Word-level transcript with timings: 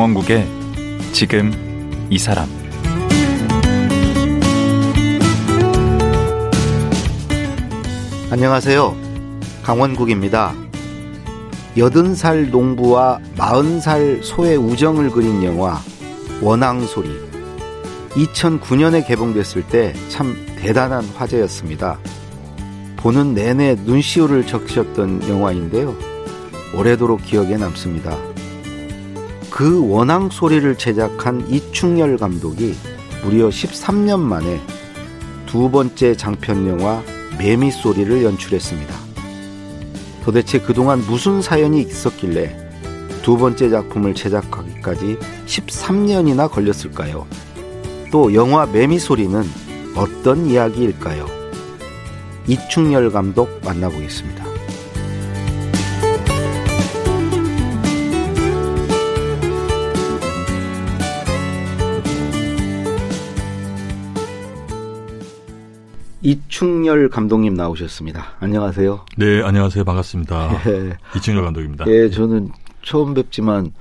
강원국의 0.00 0.46
지금 1.12 1.52
이 2.08 2.16
사람 2.16 2.48
안녕하세요. 8.30 8.96
강원국입니다. 9.62 10.54
여든 11.76 12.14
살 12.14 12.48
농부와 12.48 13.20
마흔 13.36 13.78
살 13.78 14.22
소의 14.22 14.56
우정을 14.56 15.10
그린 15.10 15.44
영화 15.44 15.78
원앙소리 16.40 17.10
2009년에 18.12 19.06
개봉됐을 19.06 19.66
때 19.66 19.92
참 20.08 20.34
대단한 20.56 21.04
화제였습니다. 21.14 21.98
보는 22.96 23.34
내내 23.34 23.74
눈시울을 23.84 24.46
적셨던 24.46 25.28
영화인데요. 25.28 25.94
오래도록 26.74 27.22
기억에 27.22 27.58
남습니다. 27.58 28.29
그 29.50 29.88
원앙 29.88 30.30
소리를 30.30 30.76
제작한 30.76 31.46
이충열 31.50 32.16
감독이 32.16 32.74
무려 33.24 33.48
13년 33.48 34.20
만에 34.20 34.60
두 35.46 35.70
번째 35.70 36.16
장편 36.16 36.68
영화 36.68 37.02
매미 37.38 37.70
소리를 37.70 38.22
연출했습니다. 38.22 38.94
도대체 40.24 40.60
그동안 40.60 41.00
무슨 41.00 41.42
사연이 41.42 41.82
있었길래 41.82 42.70
두 43.22 43.36
번째 43.36 43.70
작품을 43.70 44.14
제작하기까지 44.14 45.18
13년이나 45.46 46.50
걸렸을까요? 46.50 47.26
또 48.12 48.32
영화 48.34 48.66
매미 48.66 48.98
소리는 48.98 49.42
어떤 49.96 50.46
이야기일까요? 50.46 51.26
이충열 52.46 53.10
감독 53.10 53.60
만나보겠습니다. 53.64 54.49
이충열 66.22 67.08
감독님 67.08 67.54
나오셨습니다. 67.54 68.34
안녕하세요. 68.40 69.06
네, 69.16 69.42
안녕하세요. 69.42 69.84
반갑습니다. 69.84 70.60
예. 70.68 70.96
이충열 71.16 71.44
감독입니다. 71.44 71.86
예, 71.88 72.10
저는 72.10 72.50
처음 72.82 73.14
뵙지만 73.14 73.72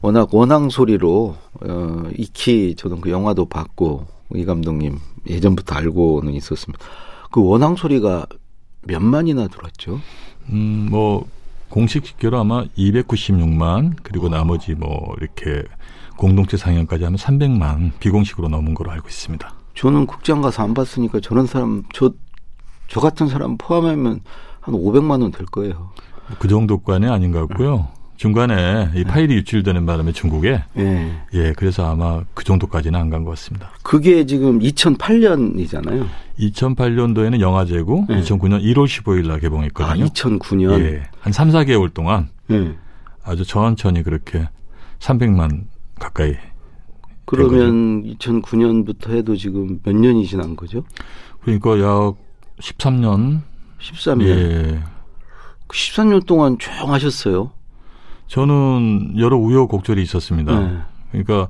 워낙 0.00 0.34
원앙 0.34 0.70
소리로 0.70 1.36
어, 1.60 2.02
익히 2.16 2.74
저는 2.76 3.00
그 3.00 3.10
영화도 3.10 3.46
봤고 3.46 4.06
이 4.34 4.44
감독님 4.44 4.98
예전부터 5.28 5.76
알고는 5.76 6.34
있었습니다. 6.34 6.84
그 7.30 7.44
원앙 7.44 7.76
소리가 7.76 8.26
몇 8.82 9.00
만이나 9.00 9.46
들었죠? 9.48 10.00
음, 10.50 10.88
뭐 10.90 11.26
공식 11.68 12.04
집계로 12.04 12.38
아마 12.38 12.64
296만 12.76 13.96
그리고 14.02 14.26
어. 14.26 14.30
나머지 14.30 14.74
뭐 14.74 15.14
이렇게 15.20 15.62
공동체 16.16 16.56
상영까지 16.56 17.04
하면 17.04 17.18
300만 17.18 17.92
비공식으로 17.98 18.48
넘은 18.48 18.74
걸로 18.74 18.90
알고 18.90 19.08
있습니다. 19.08 19.63
저는 19.74 20.06
극장 20.06 20.40
가서 20.42 20.62
안 20.62 20.74
봤으니까 20.74 21.20
저런 21.20 21.46
사람 21.46 21.82
저 21.92 22.12
저 22.86 23.00
같은 23.00 23.28
사람 23.28 23.56
포함하면 23.56 24.20
한 24.60 24.74
500만 24.74 25.22
원 25.22 25.32
될 25.32 25.46
거예요. 25.46 25.90
그 26.38 26.48
정도까지 26.48 27.06
아닌 27.06 27.32
것 27.32 27.46
같고요. 27.48 27.88
중간에 28.16 28.90
이 28.94 28.98
네. 28.98 29.04
파일이 29.04 29.34
유출되는 29.36 29.86
바람에 29.86 30.12
중국에 30.12 30.62
네. 30.74 31.18
예 31.32 31.52
그래서 31.56 31.90
아마 31.90 32.22
그 32.34 32.44
정도까지는 32.44 33.00
안 33.00 33.08
간 33.10 33.24
것 33.24 33.30
같습니다. 33.30 33.70
그게 33.82 34.26
지금 34.26 34.60
2008년이잖아요. 34.60 36.06
2008년도에는 36.38 37.40
영화제고 37.40 38.04
네. 38.08 38.20
2009년 38.20 38.62
1월 38.62 38.84
15일 38.86 39.26
날 39.28 39.40
개봉했거든요. 39.40 40.04
아, 40.04 40.06
2009년. 40.06 40.78
예. 40.80 41.02
한 41.20 41.32
3, 41.32 41.48
4개월 41.48 41.92
동안 41.92 42.28
네. 42.48 42.74
아주 43.24 43.44
천천히 43.46 44.02
그렇게 44.02 44.46
300만 45.00 45.64
가까이 45.98 46.34
그러면 47.26 48.02
2009년부터 48.18 49.10
해도 49.10 49.36
지금 49.36 49.80
몇 49.82 49.94
년이 49.94 50.26
지난 50.26 50.56
거죠? 50.56 50.84
그러니까 51.42 51.78
약 51.80 52.14
13년. 52.60 53.40
13년. 53.80 54.26
예. 54.26 54.82
13년 55.68 56.20
그 56.20 56.26
동안 56.26 56.58
조용하셨어요. 56.58 57.50
저는 58.28 59.18
여러 59.18 59.36
우여곡절이 59.36 60.02
있었습니다. 60.02 60.58
네. 60.60 60.78
그러니까 61.10 61.48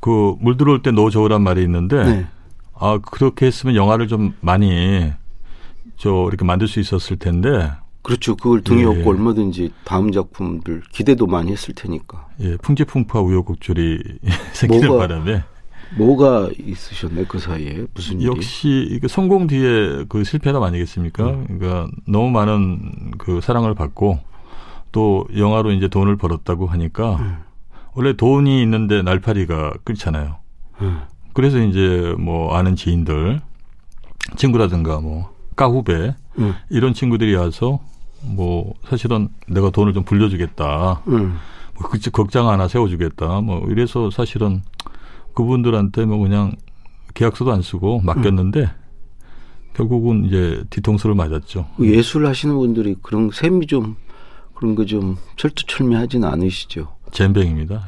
그 0.00 0.34
물 0.40 0.56
들어올 0.56 0.82
때 0.82 0.90
넣어줘란 0.90 1.42
말이 1.42 1.62
있는데 1.62 2.04
네. 2.04 2.26
아 2.74 2.98
그렇게 2.98 3.46
했으면 3.46 3.76
영화를 3.76 4.08
좀 4.08 4.34
많이 4.40 5.12
저 5.96 6.26
이렇게 6.28 6.44
만들 6.44 6.66
수 6.66 6.80
있었을 6.80 7.16
텐데 7.16 7.70
그렇죠. 8.02 8.34
그걸 8.36 8.62
등에 8.62 8.82
예. 8.82 8.84
업고 8.84 9.10
얼마든지 9.10 9.70
다음 9.84 10.10
작품들 10.10 10.82
기대도 10.92 11.26
많이 11.26 11.52
했을 11.52 11.74
테니까. 11.74 12.28
예, 12.40 12.56
풍지풍파 12.56 13.20
우여곡절이 13.20 14.02
생기는 14.52 14.88
뭐가, 14.88 15.06
바람에 15.06 15.44
뭐가 15.96 16.50
있으셨네 16.58 17.26
그 17.28 17.38
사이에 17.38 17.86
무슨 17.94 18.20
일이? 18.20 18.26
역시 18.26 18.86
이게 18.90 19.06
성공 19.08 19.46
뒤에 19.46 20.04
그 20.08 20.24
실패담 20.24 20.62
아니겠습니까? 20.62 21.24
음. 21.24 21.44
그러니까 21.46 21.88
너무 22.06 22.30
많은 22.30 23.12
그 23.18 23.40
사랑을 23.40 23.74
받고 23.74 24.18
또 24.90 25.26
영화로 25.36 25.72
이제 25.72 25.88
돈을 25.88 26.16
벌었다고 26.16 26.66
하니까 26.66 27.16
음. 27.16 27.36
원래 27.94 28.14
돈이 28.14 28.62
있는데 28.62 29.02
날파리가 29.02 29.74
끓잖아요. 29.84 30.36
음. 30.80 31.02
그래서 31.34 31.58
이제 31.58 32.14
뭐 32.18 32.54
아는 32.56 32.74
지인들 32.74 33.40
친구라든가 34.36 35.00
뭐 35.00 35.32
까후배 35.56 36.14
음. 36.38 36.54
이런 36.70 36.94
친구들이 36.94 37.34
와서 37.34 37.80
뭐 38.22 38.74
사실은 38.88 39.28
내가 39.48 39.70
돈을 39.70 39.92
좀 39.92 40.04
불려주겠다. 40.04 41.02
음. 41.08 41.38
뭐 41.78 41.90
걱정 42.12 42.48
하나 42.48 42.68
세워주겠다. 42.68 43.40
뭐 43.40 43.66
이래서 43.68 44.10
사실은 44.10 44.62
그분들한테 45.34 46.04
뭐 46.04 46.18
그냥 46.18 46.52
계약서도 47.14 47.52
안 47.52 47.62
쓰고 47.62 48.00
맡겼는데 48.00 48.60
음. 48.60 48.66
결국은 49.74 50.24
이제 50.26 50.62
뒤통수를 50.70 51.14
맞았죠. 51.14 51.66
그 51.76 51.90
예술 51.90 52.26
하시는 52.26 52.54
분들이 52.56 52.94
그런 53.02 53.30
셈이 53.32 53.66
좀 53.66 53.96
그런 54.54 54.74
거 54.74 54.84
좀 54.84 55.16
철두철미하지는 55.36 56.28
않으시죠? 56.28 56.88
잼뱅입니다. 57.10 57.84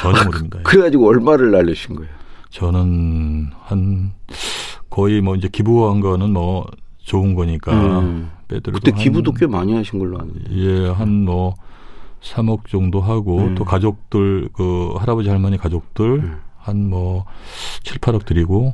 전혀 0.00 0.24
모릅니다. 0.24 0.58
그래가지고 0.64 1.06
얼마를 1.08 1.50
날리신 1.52 1.94
거예요? 1.96 2.10
저는 2.50 3.50
한 3.60 4.12
거의 4.90 5.20
뭐 5.20 5.36
이제 5.36 5.48
기부한 5.48 6.00
거는 6.00 6.32
뭐 6.32 6.66
좋은 7.08 7.34
거니까 7.34 7.72
음. 8.00 8.30
빼들고 8.48 8.78
그때 8.78 8.92
기부도 8.92 9.32
꽤 9.32 9.46
많이 9.46 9.74
하신 9.74 9.98
걸로 9.98 10.18
아는데. 10.20 10.40
예, 10.52 10.88
한뭐 10.88 11.54
3억 12.20 12.68
정도 12.68 13.00
하고 13.00 13.38
음. 13.38 13.54
또 13.54 13.64
가족들 13.64 14.50
그 14.52 14.94
할아버지 14.98 15.30
할머니 15.30 15.56
가족들 15.56 16.04
음. 16.04 16.36
한뭐 16.58 17.24
7, 17.82 17.98
8억 17.98 18.26
드리고 18.26 18.72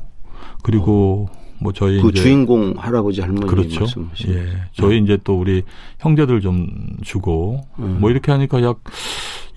그리고 0.62 1.28
어. 1.30 1.44
뭐 1.60 1.72
저희 1.72 2.02
그 2.02 2.12
주인공 2.12 2.74
할아버지 2.76 3.20
할머니 3.20 3.46
그렇죠. 3.46 3.80
말씀하신 3.80 4.34
예. 4.34 4.46
저희 4.72 4.98
음. 4.98 5.04
이제 5.04 5.16
또 5.22 5.38
우리 5.38 5.62
형제들 6.00 6.40
좀 6.40 6.68
주고 7.02 7.60
음. 7.78 7.98
뭐 8.00 8.10
이렇게 8.10 8.32
하니까 8.32 8.62
약 8.62 8.82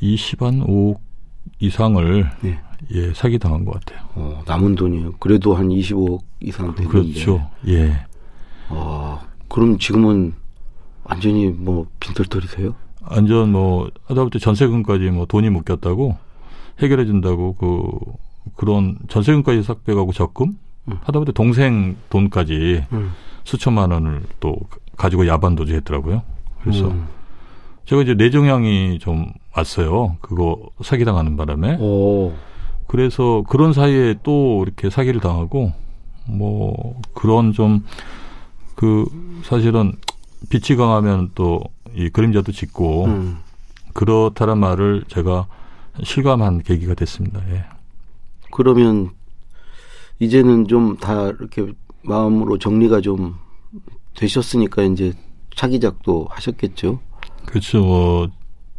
20한 0.02 0.68
5억 0.68 1.00
이상을 1.60 2.30
예. 2.46 2.60
예, 2.94 3.14
사기 3.16 3.40
당한 3.40 3.66
것 3.66 3.74
같아요. 3.74 4.08
어, 4.14 4.44
남은 4.46 4.76
돈이요. 4.76 5.14
그래도 5.20 5.56
한 5.56 5.70
25억 5.70 6.20
이상 6.42 6.76
되는데. 6.76 6.88
그렇죠. 6.88 7.50
예. 7.68 8.06
아, 9.58 9.60
그럼 9.60 9.80
지금은 9.80 10.34
완전히 11.04 11.48
뭐 11.48 11.88
빈털털이세요? 12.00 12.76
완전 13.10 13.52
뭐 13.52 13.90
하다못해 14.06 14.38
전세금까지 14.40 15.10
뭐 15.10 15.26
돈이 15.26 15.50
묶였다고 15.50 16.16
해결해 16.80 17.06
준다고 17.06 17.56
그 17.56 17.90
그런 18.56 18.98
전세금까지 19.08 19.64
싹 19.64 19.84
빼가고 19.84 20.14
적금 20.14 20.58
음. 20.90 21.00
하다못해 21.02 21.32
동생 21.32 21.96
돈까지 22.10 22.86
음. 22.92 23.12
수천만 23.46 23.92
원을 23.92 24.22
또 24.40 24.56
가지고 24.96 25.26
야반 25.26 25.56
도주 25.56 25.74
했더라고요. 25.76 26.22
그래서 26.62 26.90
음. 26.90 27.08
제가 27.86 28.04
이제 28.04 28.14
뇌종양이 28.14 29.00
좀 29.00 29.32
왔어요. 29.56 30.18
그거 30.22 30.70
사기 30.84 31.04
당하는 31.04 31.36
바람에. 31.36 31.78
오. 31.80 32.34
그래서 32.88 33.44
그런 33.50 33.74
사이에 33.74 34.16
또 34.24 34.64
이렇게 34.66 34.90
사기를 34.90 35.20
당하고 35.20 35.72
뭐 36.28 37.00
그런 37.14 37.54
좀 37.54 37.84
그 38.78 39.06
사실은 39.44 39.92
빛이 40.50 40.78
강하면 40.78 41.32
또 41.36 41.60
이 41.98 42.10
그림자도 42.10 42.52
짙고 42.52 43.06
음. 43.06 43.38
그렇다는 43.94 44.60
말을 44.60 45.04
제가 45.08 45.48
실감한 46.04 46.62
계기가 46.62 46.94
됐습니다. 46.94 47.42
예. 47.50 47.66
그러면 48.52 49.10
이제는 50.20 50.68
좀 50.68 50.98
다 50.98 51.30
이렇게 51.30 51.74
마음으로 52.04 52.60
정리가 52.60 53.02
좀 53.02 53.36
되셨으니까 54.16 54.84
이제 54.84 55.14
차기작도 55.56 56.28
하셨겠죠. 56.30 57.00
그렇죠. 57.48 57.80
뭐 57.84 58.28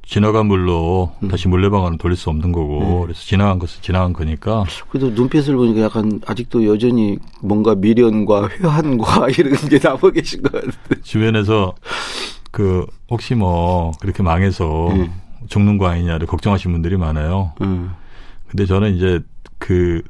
지나간 0.08 0.46
물로 0.46 1.12
음. 1.22 1.28
다시 1.28 1.48
물레방아는 1.48 1.98
돌릴 1.98 2.16
수 2.16 2.30
없는 2.30 2.50
거고 2.50 2.80
네. 2.80 3.00
그래서 3.02 3.20
지나간 3.20 3.58
것은 3.58 3.82
지나간 3.82 4.14
거니까. 4.14 4.64
그래도 4.88 5.10
눈빛을 5.10 5.54
보니까 5.54 5.82
약간 5.82 6.22
아직도 6.26 6.64
여전히 6.64 7.18
뭔가 7.42 7.74
미련과 7.74 8.48
회한과 8.48 9.28
이런 9.36 9.54
게 9.68 9.78
남아 9.78 10.10
계신 10.14 10.40
것 10.40 10.52
같아요. 10.52 11.02
주변에서 11.02 11.74
그 12.50 12.86
혹시 13.10 13.34
뭐 13.34 13.92
그렇게 14.00 14.22
망해서 14.22 14.88
네. 14.96 15.10
죽는 15.46 15.76
거 15.76 15.88
아니냐를 15.88 16.26
걱정하시는 16.26 16.72
분들이 16.72 16.96
많아요. 16.96 17.52
음. 17.60 17.90
근데 18.46 18.64
저는 18.64 18.96
이제 18.96 19.20
그 19.58 20.00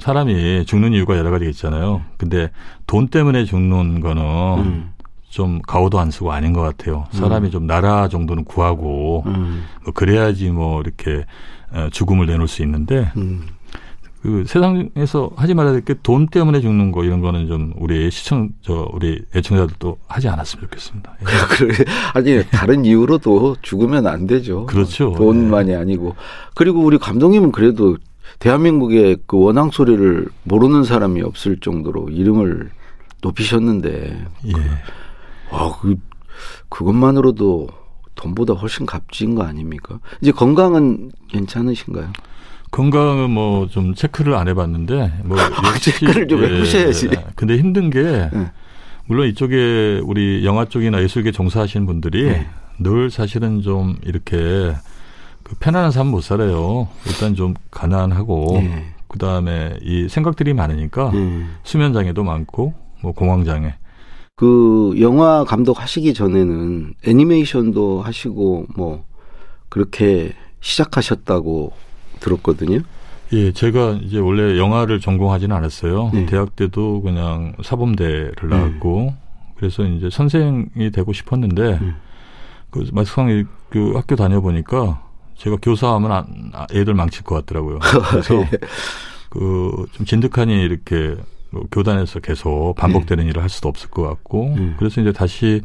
사람이 0.00 0.66
죽는 0.66 0.92
이유가 0.92 1.16
여러 1.16 1.30
가지 1.30 1.48
있잖아요. 1.48 2.02
근데 2.18 2.50
돈 2.86 3.08
때문에 3.08 3.46
죽는 3.46 4.00
거는 4.00 4.22
음. 4.58 4.92
좀 5.28 5.60
가오도 5.66 5.98
안 6.00 6.10
쓰고 6.10 6.32
아닌 6.32 6.52
것 6.52 6.62
같아요. 6.62 7.06
사람이 7.10 7.50
좀 7.50 7.66
나라 7.66 8.08
정도는 8.08 8.44
구하고 8.44 9.24
음. 9.26 9.64
뭐 9.84 9.92
그래야지 9.92 10.50
뭐 10.50 10.80
이렇게 10.80 11.24
어, 11.70 11.88
죽음을 11.92 12.26
내놓을 12.26 12.48
수 12.48 12.62
있는데 12.62 13.12
음. 13.16 13.42
그 14.22 14.42
세상에서 14.46 15.30
하지 15.36 15.54
말아야 15.54 15.72
될 15.74 15.82
게 15.84 15.94
돈 16.02 16.26
때문에 16.26 16.60
죽는 16.60 16.90
거 16.90 17.04
이런 17.04 17.20
거는 17.20 17.46
좀 17.46 17.72
우리 17.76 18.10
시청 18.10 18.48
저 18.62 18.88
우리 18.92 19.22
애청자들도 19.36 19.96
하지 20.08 20.28
않았으면 20.28 20.62
좋겠습니다. 20.64 21.14
예. 21.20 21.24
그래. 21.56 21.84
아니 22.14 22.42
다른 22.50 22.84
이유로도 22.84 23.56
죽으면 23.62 24.06
안 24.08 24.26
되죠. 24.26 24.66
그렇죠. 24.66 25.12
돈만이 25.12 25.74
아니고 25.74 26.16
그리고 26.56 26.80
우리 26.80 26.98
감독님은 26.98 27.52
그래도 27.52 27.96
대한민국의 28.40 29.18
그 29.26 29.38
원앙 29.38 29.70
소리를 29.70 30.26
모르는 30.42 30.82
사람이 30.84 31.22
없을 31.22 31.58
정도로 31.60 32.08
이름을 32.08 32.70
높이셨는데 33.22 34.24
예. 34.46 34.52
아, 35.50 35.72
그 35.80 35.96
그것만으로도 36.68 37.68
돈보다 38.14 38.54
훨씬 38.54 38.86
값진 38.86 39.34
거 39.34 39.42
아닙니까? 39.44 39.98
이제 40.20 40.32
건강은 40.32 41.12
괜찮으신가요? 41.28 42.12
건강은 42.70 43.30
뭐 43.30 43.66
좀 43.68 43.94
체크를 43.94 44.34
안 44.34 44.48
해봤는데 44.48 45.20
뭐 45.24 45.36
역시- 45.74 45.92
체크를 45.92 46.28
좀 46.28 46.44
해보셔야지. 46.44 47.08
예. 47.12 47.24
근데 47.34 47.56
힘든 47.56 47.90
게 47.90 48.00
예. 48.00 48.30
물론 49.06 49.26
이쪽에 49.28 50.00
우리 50.04 50.44
영화 50.44 50.64
쪽이나 50.66 51.00
예술계 51.02 51.32
종사하시는 51.32 51.86
분들이 51.86 52.24
네. 52.24 52.46
늘 52.78 53.10
사실은 53.10 53.62
좀 53.62 53.96
이렇게 54.04 54.74
그 55.42 55.54
편안한 55.60 55.90
삶 55.90 56.08
못 56.08 56.20
살아요. 56.22 56.88
일단 57.06 57.34
좀 57.34 57.54
가난하고 57.70 58.58
예. 58.62 58.84
그 59.08 59.18
다음에 59.18 59.78
이 59.80 60.06
생각들이 60.10 60.52
많으니까 60.52 61.10
예. 61.14 61.44
수면 61.62 61.94
장애도 61.94 62.22
많고 62.22 62.74
뭐 63.02 63.12
공황 63.12 63.44
장애. 63.44 63.74
그 64.38 64.94
영화 65.00 65.42
감독 65.42 65.82
하시기 65.82 66.14
전에는 66.14 66.94
애니메이션도 67.04 68.02
하시고 68.02 68.66
뭐 68.76 69.04
그렇게 69.68 70.32
시작하셨다고 70.60 71.72
들었거든요. 72.20 72.78
예, 73.32 73.50
제가 73.52 73.98
이제 74.00 74.18
원래 74.18 74.56
영화를 74.56 75.00
전공하지는 75.00 75.54
않았어요. 75.56 76.12
네. 76.14 76.26
대학 76.26 76.54
때도 76.54 77.02
그냥 77.02 77.54
사범대를 77.64 78.48
나왔고 78.48 79.12
그래서 79.56 79.82
이제 79.84 80.08
선생이 80.08 80.92
되고 80.92 81.12
싶었는데 81.12 81.62
음. 81.82 81.96
그 82.70 82.88
막상 82.92 83.44
그 83.70 83.92
학교 83.96 84.14
다녀 84.14 84.40
보니까 84.40 85.02
제가 85.36 85.56
교사하면 85.60 86.12
안- 86.12 86.50
아, 86.52 86.66
애들 86.72 86.94
망칠 86.94 87.24
것 87.24 87.34
같더라고요. 87.34 87.80
그래서 88.10 88.36
예. 88.40 88.50
그좀 89.30 90.06
진득하니 90.06 90.62
이렇게 90.62 91.16
뭐 91.50 91.64
교단에서 91.70 92.20
계속 92.20 92.74
반복되는 92.76 93.26
일을 93.26 93.42
할 93.42 93.48
수도 93.48 93.68
없을 93.68 93.88
것 93.90 94.02
같고 94.02 94.54
음. 94.56 94.74
그래서 94.78 95.00
이제 95.00 95.12
다시 95.12 95.62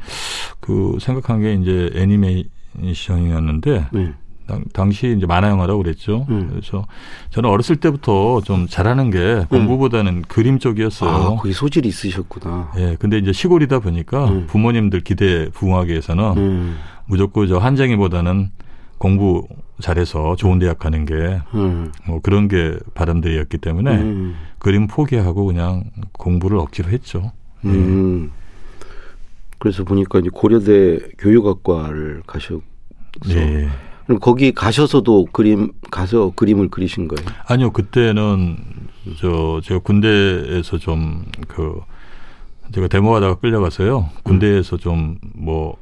그 0.59 0.97
생각한 1.01 1.41
게 1.41 1.53
이제 1.53 1.91
애니메이션이었는데 1.95 3.87
네. 3.91 4.13
당, 4.47 4.63
당시 4.73 5.13
이제 5.17 5.25
만화 5.25 5.49
영화라고 5.49 5.81
그랬죠. 5.83 6.25
음. 6.29 6.49
그래서 6.51 6.85
저는 7.29 7.49
어렸을 7.49 7.77
때부터 7.77 8.41
좀 8.41 8.67
잘하는 8.67 9.09
게 9.09 9.45
공부보다는 9.49 10.23
그림 10.23 10.59
쪽이었어요. 10.59 11.09
아, 11.09 11.35
거기 11.35 11.53
소질이 11.53 11.87
있으셨구나. 11.87 12.71
예, 12.77 12.97
근데 12.99 13.17
이제 13.17 13.31
시골이다 13.31 13.79
보니까 13.79 14.29
음. 14.29 14.47
부모님들 14.47 15.01
기대 15.01 15.49
부응하기 15.51 15.91
위해서는 15.91 16.37
음. 16.37 16.77
무조건 17.05 17.47
저 17.47 17.57
한쟁이보다는 17.57 18.51
공부 18.97 19.47
잘해서 19.81 20.35
좋은 20.35 20.59
대학 20.59 20.79
가는 20.79 21.05
게 21.05 21.41
음. 21.53 21.91
뭐 22.07 22.19
그런 22.21 22.47
게 22.47 22.77
바람들이었기 22.93 23.57
때문에 23.57 23.91
음. 23.97 24.35
그림 24.59 24.87
포기하고 24.87 25.45
그냥 25.45 25.85
공부를 26.13 26.57
억지로 26.57 26.89
했죠. 26.89 27.31
음. 27.65 28.31
그래서 29.59 29.83
보니까 29.83 30.19
이제 30.19 30.29
고려대 30.31 30.99
교육학과를 31.17 32.23
가셨어. 32.27 32.61
네. 33.27 33.67
그럼 34.05 34.19
거기 34.19 34.51
가셔서도 34.51 35.27
그림 35.31 35.71
가서 35.89 36.33
그림을 36.35 36.67
그리신 36.69 37.07
거예요? 37.07 37.25
아니요, 37.47 37.71
그때는 37.71 38.57
저 39.19 39.61
제가 39.63 39.79
군대에서 39.79 40.77
좀 40.77 41.23
그 41.47 41.79
제가 42.73 42.87
데모하다가 42.87 43.35
끌려가서요. 43.35 44.09
군대에서 44.23 44.77
좀 44.77 45.17
뭐 45.35 45.77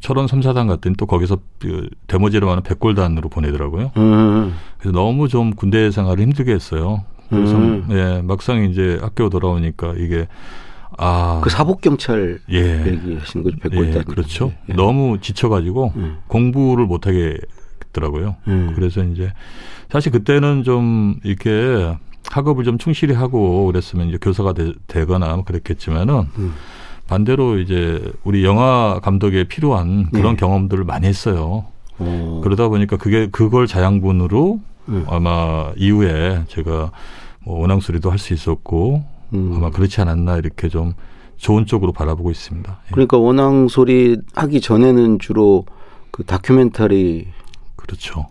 철원 0.00 0.26
삼사단 0.28 0.68
갔더니 0.68 0.96
또 0.96 1.06
거기서 1.06 1.38
그 1.58 1.88
데모지로 2.06 2.48
하는 2.50 2.62
백골단으로 2.62 3.28
보내더라고요. 3.28 3.92
음. 3.96 4.54
그래서 4.78 4.96
너무 4.96 5.28
좀 5.28 5.54
군대 5.54 5.90
생활을 5.90 6.22
힘들게 6.22 6.52
했어요. 6.52 7.04
그래서 7.28 7.56
음. 7.56 7.86
예, 7.90 8.22
막상 8.22 8.64
이제 8.64 8.98
학교 9.00 9.28
돌아오니까 9.28 9.94
이게 9.96 10.26
아 10.98 11.40
그 11.42 11.50
사복 11.50 11.80
경찰 11.80 12.40
예. 12.50 12.86
얘기하시는 12.86 13.44
거죠? 13.44 13.56
백골단. 13.58 13.94
예, 13.94 14.02
그렇죠. 14.02 14.52
예. 14.68 14.74
너무 14.74 15.18
지쳐가지고 15.20 15.92
음. 15.96 16.18
공부를 16.26 16.86
못하게 16.86 17.38
됐더라고요. 17.80 18.36
음. 18.48 18.72
그래서 18.74 19.02
이제 19.04 19.32
사실 19.88 20.12
그때는 20.12 20.62
좀 20.62 21.16
이렇게 21.24 21.96
학업을 22.30 22.64
좀 22.64 22.78
충실히 22.78 23.14
하고 23.14 23.66
그랬으면 23.66 24.08
이제 24.08 24.18
교사가 24.20 24.52
되, 24.86 25.04
거나 25.04 25.42
그랬겠지만은 25.42 26.26
음. 26.38 26.54
반대로 27.14 27.58
이제 27.58 28.00
우리 28.22 28.44
영화 28.44 29.00
감독에 29.02 29.42
필요한 29.42 30.08
그런 30.12 30.36
네. 30.36 30.40
경험들을 30.40 30.84
많이 30.84 31.08
했어요. 31.08 31.64
어. 31.98 32.40
그러다 32.44 32.68
보니까 32.68 32.96
그게 32.96 33.26
그걸 33.32 33.66
자양분으로 33.66 34.60
음. 34.88 35.04
아마 35.08 35.72
이후에 35.76 36.44
제가 36.46 36.92
뭐 37.44 37.60
원앙 37.60 37.80
소리도 37.80 38.12
할 38.12 38.18
수 38.20 38.32
있었고 38.32 39.02
음. 39.34 39.52
아마 39.56 39.70
그렇지 39.70 40.00
않았나 40.00 40.36
이렇게 40.36 40.68
좀 40.68 40.92
좋은 41.36 41.66
쪽으로 41.66 41.90
바라보고 41.92 42.30
있습니다. 42.30 42.78
예. 42.86 42.90
그러니까 42.92 43.18
원앙 43.18 43.66
소리 43.66 44.16
하기 44.36 44.60
전에는 44.60 45.18
주로 45.18 45.64
그 46.12 46.22
다큐멘터리 46.22 47.26
그렇죠. 47.74 48.28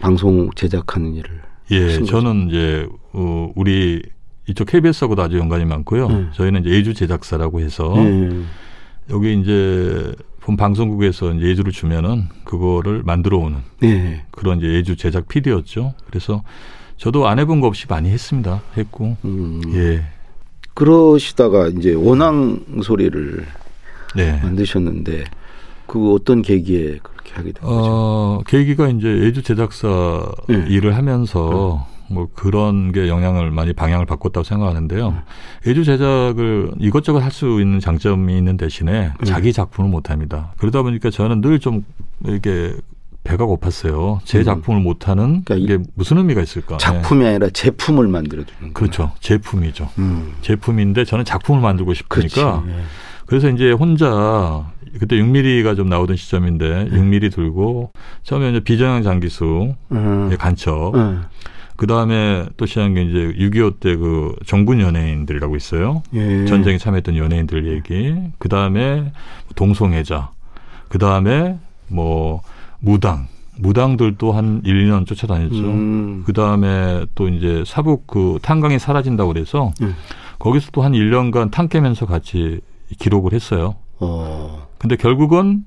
방송 0.00 0.50
제작하는 0.54 1.14
일을 1.14 1.42
예? 1.72 2.04
저는 2.04 2.48
이제 2.48 2.86
어, 3.12 3.50
우리 3.56 4.02
이쪽 4.48 4.66
KBS하고도 4.68 5.22
아주 5.22 5.38
연관이 5.38 5.64
많고요. 5.64 6.06
음. 6.06 6.30
저희는 6.34 6.62
이제 6.62 6.70
예주 6.70 6.94
제작사라고 6.94 7.60
해서 7.60 7.94
예. 7.96 8.30
여기 9.10 9.38
이제 9.40 10.12
본 10.40 10.56
방송국에서 10.56 11.32
이제 11.32 11.46
예주를 11.46 11.72
주면은 11.72 12.28
그거를 12.44 13.02
만들어 13.04 13.38
오는 13.38 13.58
예. 13.82 14.22
그런 14.30 14.58
이제 14.58 14.68
예주 14.68 14.96
제작 14.96 15.28
PD였죠. 15.28 15.94
그래서 16.06 16.42
저도 16.96 17.26
안 17.26 17.38
해본 17.38 17.60
거 17.60 17.66
없이 17.66 17.86
많이 17.88 18.10
했습니다. 18.10 18.62
했고 18.76 19.16
음. 19.24 19.62
예, 19.74 20.04
그러시다가 20.74 21.68
이제 21.68 21.94
원앙 21.94 22.60
소리를 22.82 23.46
네. 24.16 24.40
만드셨는데 24.42 25.24
그 25.86 26.14
어떤 26.14 26.42
계기에 26.42 26.98
그렇게 27.02 27.32
하게 27.32 27.52
된 27.52 27.62
거죠? 27.62 27.72
어, 27.72 28.42
계기가 28.46 28.88
이제 28.88 29.08
예주 29.20 29.42
제작사 29.42 29.88
네. 30.48 30.66
일을 30.68 30.96
하면서 30.96 31.86
뭐 32.10 32.28
그런 32.34 32.92
게 32.92 33.08
영향을 33.08 33.50
많이 33.50 33.72
방향을 33.72 34.06
바꿨다고 34.06 34.44
생각하는데요. 34.44 35.16
예주 35.66 35.84
제작을 35.84 36.72
이것저것 36.78 37.20
할 37.20 37.30
수 37.30 37.60
있는 37.60 37.80
장점이 37.80 38.36
있는 38.36 38.56
대신에 38.56 39.12
자기 39.24 39.52
작품을 39.52 39.90
못 39.90 40.10
합니다. 40.10 40.52
그러다 40.58 40.82
보니까 40.82 41.10
저는 41.10 41.40
늘 41.40 41.58
좀 41.58 41.84
이게 42.26 42.74
배가 43.24 43.46
고팠어요. 43.46 44.18
제 44.24 44.38
음. 44.40 44.44
작품을 44.44 44.82
못 44.82 45.08
하는 45.08 45.42
그러니까 45.44 45.54
이- 45.56 45.62
이게 45.62 45.78
무슨 45.94 46.18
의미가 46.18 46.42
있을까? 46.42 46.76
작품이 46.76 47.26
아니라 47.26 47.48
제품을 47.50 48.06
만들어주는 48.06 48.60
네. 48.60 48.70
그렇죠. 48.74 49.12
제품이죠. 49.20 49.88
음. 49.98 50.34
제품인데 50.42 51.04
저는 51.04 51.24
작품을 51.24 51.62
만들고. 51.62 51.94
싶으니까 51.94 52.62
예. 52.68 52.74
그래서 53.26 53.48
이제 53.48 53.72
혼자 53.72 54.66
그때 55.00 55.16
6mm가 55.16 55.74
좀 55.74 55.88
나오던 55.88 56.16
시점인데 56.16 56.90
6mm 56.90 57.32
들고 57.32 57.90
처음에 58.24 58.50
이제 58.50 58.60
비정형 58.60 59.02
장기수 59.02 59.74
음. 59.92 60.28
의 60.30 60.36
간첩 60.36 60.94
음. 60.94 61.22
그 61.76 61.86
다음에 61.86 62.46
또 62.56 62.66
시작한 62.66 62.94
게 62.94 63.02
이제 63.02 63.18
6.25 63.38 63.80
때 63.80 63.96
그 63.96 64.34
정군 64.46 64.80
연예인들이라고 64.80 65.56
있어요. 65.56 66.02
예. 66.14 66.44
전쟁에 66.46 66.78
참여했던 66.78 67.16
연예인들 67.16 67.66
얘기. 67.74 68.14
그 68.38 68.48
다음에 68.48 69.12
동성애자. 69.56 70.30
그 70.88 70.98
다음에 70.98 71.58
뭐 71.88 72.42
무당. 72.80 73.26
무당들도 73.56 74.32
한 74.32 74.62
1, 74.64 74.88
2년 74.88 75.06
쫓아다녔죠. 75.06 75.54
음. 75.56 76.22
그 76.26 76.32
다음에 76.32 77.06
또 77.14 77.28
이제 77.28 77.62
사북 77.66 78.06
그 78.08 78.38
탄광이 78.42 78.78
사라진다고 78.80 79.32
그래서 79.32 79.72
음. 79.80 79.94
거기서 80.40 80.70
또 80.72 80.82
한 80.82 80.92
1년간 80.92 81.50
탄 81.52 81.68
깨면서 81.68 82.06
같이 82.06 82.60
기록을 82.98 83.32
했어요. 83.32 83.76
어. 84.00 84.66
근데 84.78 84.96
결국은 84.96 85.64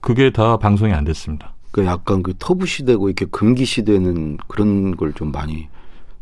그게 0.00 0.30
다 0.30 0.58
방송이 0.58 0.92
안 0.92 1.04
됐습니다. 1.04 1.54
그 1.70 1.84
약간 1.84 2.22
그 2.22 2.34
터부시되고 2.38 3.08
이렇게 3.08 3.26
금기시되는 3.26 4.38
그런 4.48 4.96
걸 4.96 5.12
좀 5.14 5.30
많이 5.32 5.68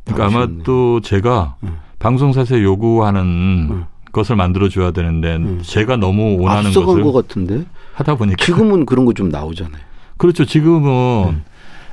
그러니까 0.04 0.26
아마. 0.38 0.48
또 0.64 1.00
제가 1.00 1.56
음. 1.62 1.78
방송사에서 1.98 2.62
요구하는 2.62 3.20
음. 3.22 3.84
것을 4.12 4.36
만들어 4.36 4.68
줘야 4.68 4.90
되는데 4.90 5.36
음. 5.36 5.60
제가 5.62 5.96
너무 5.96 6.38
원하는 6.40 6.72
것을 6.72 7.02
것 7.02 7.12
같은데 7.12 7.64
하다 7.94 8.16
보니까 8.16 8.44
지금은 8.44 8.86
그런 8.86 9.04
거 9.04 9.12
좀 9.12 9.28
나오잖아요. 9.28 9.82
그렇죠. 10.16 10.44
지금은 10.44 11.28
음. 11.28 11.44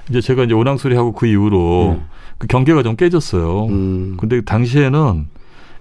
이제 0.09 0.21
제가 0.21 0.43
이제 0.43 0.53
오낭소리 0.53 0.95
하고 0.95 1.12
그 1.13 1.27
이후로 1.27 1.97
음. 2.00 2.05
그 2.38 2.47
경계가 2.47 2.83
좀 2.83 2.95
깨졌어요. 2.95 3.65
음. 3.67 4.17
근데 4.19 4.41
당시에는 4.41 5.27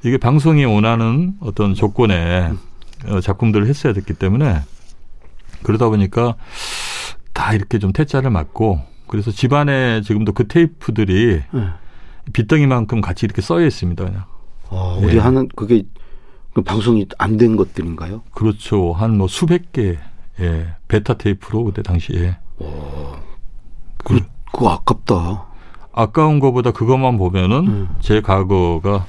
이게 0.04 0.18
방송이 0.18 0.64
원하는 0.64 1.34
어떤 1.40 1.74
조건에 1.74 2.52
어, 3.08 3.20
작품들을 3.20 3.66
했어야 3.66 3.92
됐기 3.92 4.14
때문에 4.14 4.60
그러다 5.62 5.88
보니까 5.88 6.34
다 7.34 7.52
이렇게 7.52 7.78
좀 7.78 7.92
퇴짜를 7.92 8.30
맞고 8.30 8.80
그래서 9.06 9.30
집안에 9.30 10.00
지금도 10.00 10.32
그 10.32 10.48
테이프들이 10.48 11.42
네. 11.52 11.68
빗덩이만큼 12.32 13.02
같이 13.02 13.26
이렇게 13.26 13.42
써여 13.42 13.66
있습니다. 13.66 14.02
그냥. 14.02 14.24
아, 14.70 14.98
우리 15.02 15.16
예. 15.16 15.20
하는 15.20 15.46
그게 15.54 15.82
그 16.54 16.62
방송이 16.62 17.06
안 17.18 17.36
된 17.36 17.56
것들인가요? 17.56 18.22
그렇죠. 18.32 18.92
한 18.92 19.18
뭐 19.18 19.28
수백 19.28 19.72
개 19.72 19.98
예, 20.40 20.74
베타 20.88 21.14
테이프로 21.14 21.64
그때 21.64 21.82
당시에. 21.82 22.36
와, 22.58 22.68
그, 23.98 24.20
그거 24.52 24.70
아깝다. 24.70 25.46
아까운 25.92 26.40
것보다 26.40 26.70
그것만 26.72 27.18
보면은 27.18 27.66
음. 27.68 27.88
제 28.00 28.20
과거가 28.20 29.06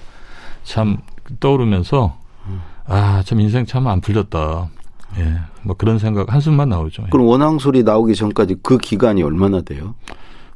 참 0.63 0.98
떠오르면서 1.39 2.20
음. 2.48 2.62
아참 2.86 3.39
인생 3.39 3.65
참 3.65 3.88
안 3.88 4.01
풀렸다. 4.01 4.70
예, 5.19 5.39
뭐 5.63 5.75
그런 5.75 6.00
생각 6.00 6.34
한숨만 6.34 6.69
나오죠. 6.69 7.03
예. 7.03 7.10
그럼 7.10 7.27
원앙 7.27 7.60
소리 7.60 7.84
나오기 7.84 8.15
전까지 8.15 8.57
그 8.62 8.77
기간이 8.77 9.24
얼마나 9.24 9.62
돼요? 9.62 9.95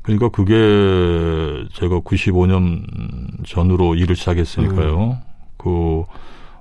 그러니까 0.01 0.29
그게 0.29 0.53
제가 1.73 1.99
95년 1.99 2.83
전으로 3.45 3.95
일을 3.95 4.15
시작했으니까요. 4.15 5.11
음. 5.11 5.15
그 5.57 6.03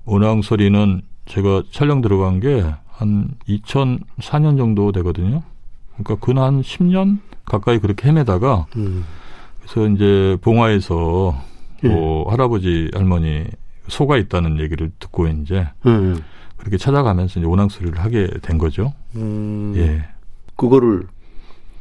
원앙 0.05 0.43
소리는 0.43 1.03
제가 1.27 1.63
촬영 1.71 2.01
들어간 2.01 2.41
게 2.41 2.65
한 2.99 3.29
2004년 3.49 4.59
정도 4.59 4.91
되거든요. 4.91 5.43
그러니까 5.97 6.17
그한 6.17 6.63
10년 6.63 7.19
가까이 7.45 7.79
그렇게 7.79 8.09
헤매다가 8.09 8.67
음. 8.77 9.05
그래서 9.61 9.89
이제 9.89 10.37
봉화에서 10.41 11.41
예. 11.85 11.89
뭐 11.89 12.29
할아버지 12.29 12.91
할머니 12.93 13.45
소가 13.87 14.17
있다는 14.17 14.59
얘기를 14.59 14.91
듣고 14.99 15.29
이제 15.29 15.69
음. 15.87 16.21
그렇게 16.59 16.77
찾아가면서 16.77 17.41
이제 17.41 17.47
오낭소리를 17.49 17.99
하게 17.99 18.29
된 18.43 18.59
거죠. 18.59 18.93
음. 19.17 19.73
예. 19.77 20.05
그거를 20.57 21.05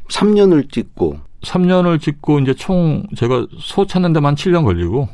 3년을 0.10 0.72
찍고 0.72 1.18
3년을 1.42 2.00
찍고 2.00 2.40
이제 2.40 2.54
총 2.54 3.04
제가 3.16 3.48
소 3.60 3.86
찾는 3.86 4.14
데만 4.14 4.36
7년 4.36 4.64
걸리고 4.64 5.10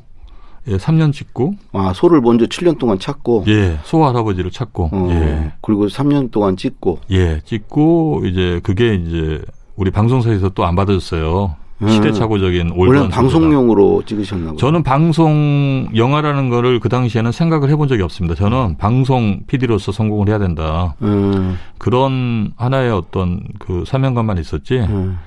예, 0.67 0.77
3년 0.77 1.11
찍고 1.11 1.55
아, 1.73 1.91
소를 1.93 2.21
먼저 2.21 2.45
7년 2.45 2.77
동안 2.79 2.97
찾고 2.99 3.45
예, 3.47 3.79
소 3.83 4.05
할아버지를 4.05 4.51
찾고 4.51 4.89
어, 4.91 5.07
예. 5.11 5.53
그리고 5.61 5.87
3년 5.87 6.31
동안 6.31 6.55
찍고 6.55 6.99
예, 7.11 7.41
찍고 7.43 8.23
이제 8.25 8.59
그게 8.63 8.95
이제 8.95 9.41
우리 9.75 9.91
방송사에서 9.91 10.49
또 10.49 10.63
안 10.65 10.75
받아줬어요. 10.75 11.55
음. 11.81 11.89
시대착오적인 11.89 12.71
old 12.75 13.09
방송용으로 13.09 14.03
찍으셨나 14.05 14.51
봐요 14.51 14.57
저는 14.57 14.83
방송 14.83 15.89
영화라는 15.95 16.49
거를 16.49 16.79
그 16.79 16.89
당시에는 16.89 17.31
생각을 17.31 17.69
해본 17.69 17.87
적이 17.87 18.03
없습니다. 18.03 18.35
저는 18.35 18.57
음. 18.57 18.75
방송 18.77 19.41
PD로서 19.47 19.91
성공을 19.91 20.29
해야 20.29 20.39
된다. 20.39 20.95
음. 21.01 21.57
그런 21.77 22.51
하나의 22.57 22.91
어떤 22.91 23.41
그 23.59 23.83
사명감만 23.85 24.37
있었지. 24.37 24.79
음. 24.79 25.17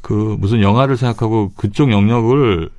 그 0.00 0.36
무슨 0.38 0.62
영화를 0.62 0.96
생각하고 0.96 1.52
그쪽 1.56 1.92
영역을 1.92 2.70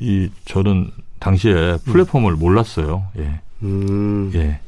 이 0.00 0.28
저는 0.46 0.90
당시에 1.18 1.76
플랫폼을 1.84 2.34
몰랐어요. 2.34 3.04
예. 3.18 3.40
음. 3.62 4.30
예. 4.34 4.60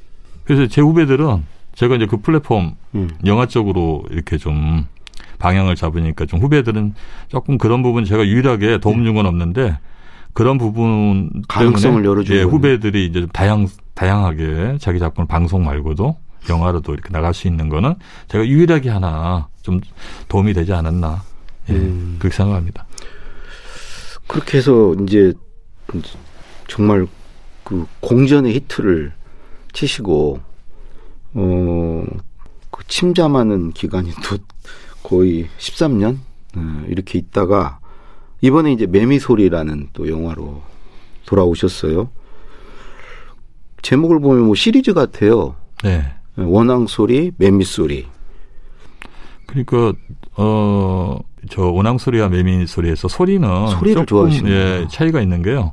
그래서 0.44 0.66
제 0.66 0.82
후배들은 0.82 1.44
제가 1.74 1.96
이제 1.96 2.06
그 2.06 2.18
플랫폼 2.18 2.74
음. 2.94 3.10
영화 3.24 3.46
쪽으로 3.46 4.04
이렇게 4.10 4.36
좀 4.36 4.86
방향을 5.42 5.74
잡으니까 5.74 6.24
좀 6.26 6.38
후배들은 6.40 6.94
조금 7.28 7.58
그런 7.58 7.82
부분 7.82 8.04
제가 8.04 8.24
유일하게 8.24 8.78
도움 8.78 9.02
준 9.04 9.12
건 9.14 9.26
없는데 9.26 9.76
그런 10.32 10.56
부분 10.56 11.30
가능성을 11.48 12.04
열어주고 12.04 12.38
예, 12.38 12.42
후배들이 12.42 13.04
이제 13.06 13.20
좀 13.20 13.28
다양 13.30 13.66
다양하게 13.94 14.78
자기 14.80 14.98
작품 15.00 15.26
방송 15.26 15.64
말고도 15.64 16.16
영화로도 16.48 16.94
이렇게 16.94 17.10
나갈 17.10 17.34
수 17.34 17.48
있는 17.48 17.68
거는 17.68 17.96
제가 18.28 18.46
유일하게 18.46 18.88
하나 18.88 19.48
좀 19.62 19.80
도움이 20.28 20.54
되지 20.54 20.72
않았나 20.72 21.22
예, 21.68 21.72
음. 21.74 22.16
그렇게 22.18 22.34
생각합니다. 22.36 22.86
그렇게 24.28 24.58
해서 24.58 24.94
이제 25.02 25.34
정말 26.68 27.06
그 27.64 27.84
공전의 28.00 28.54
히트를 28.54 29.12
치시고 29.72 30.40
어그 31.34 32.84
침잠하는 32.88 33.72
기간이 33.72 34.12
또 34.24 34.38
거의 35.02 35.48
13년 35.58 36.18
어, 36.56 36.84
이렇게 36.88 37.18
있다가 37.18 37.78
이번에 38.40 38.72
이제 38.72 38.86
매미소리라는 38.86 39.88
또 39.92 40.08
영화로 40.08 40.62
돌아오셨어요. 41.26 42.10
제목을 43.82 44.20
보면 44.20 44.46
뭐 44.46 44.54
시리즈 44.54 44.92
같아요. 44.92 45.56
네. 45.82 46.04
원앙 46.36 46.86
소리, 46.86 47.32
매미 47.36 47.64
소리. 47.64 48.06
그러니까 49.46 49.92
어저 50.34 51.70
원앙 51.70 51.98
소리와 51.98 52.28
매미 52.28 52.66
소리에서 52.66 53.08
소리는 53.08 53.68
소리를 53.68 54.06
좋아하시는 54.06 54.50
예, 54.50 54.86
차이가 54.88 55.20
있는 55.20 55.42
게요. 55.42 55.72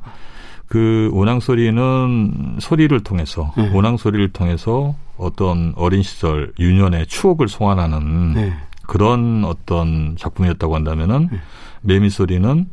그 0.66 1.10
원앙 1.12 1.40
소리는 1.40 2.58
소리를 2.60 3.00
통해서 3.00 3.52
네. 3.56 3.70
원앙 3.74 3.96
소리를 3.96 4.32
통해서 4.32 4.94
어떤 5.16 5.72
어린 5.76 6.02
시절 6.02 6.52
유년의 6.58 7.06
추억을 7.06 7.48
소환하는 7.48 8.34
네. 8.34 8.52
그런 8.90 9.44
어떤 9.44 10.16
작품이었다고 10.18 10.74
한다면은 10.74 11.28
네. 11.30 11.38
매미 11.82 12.10
소리는 12.10 12.66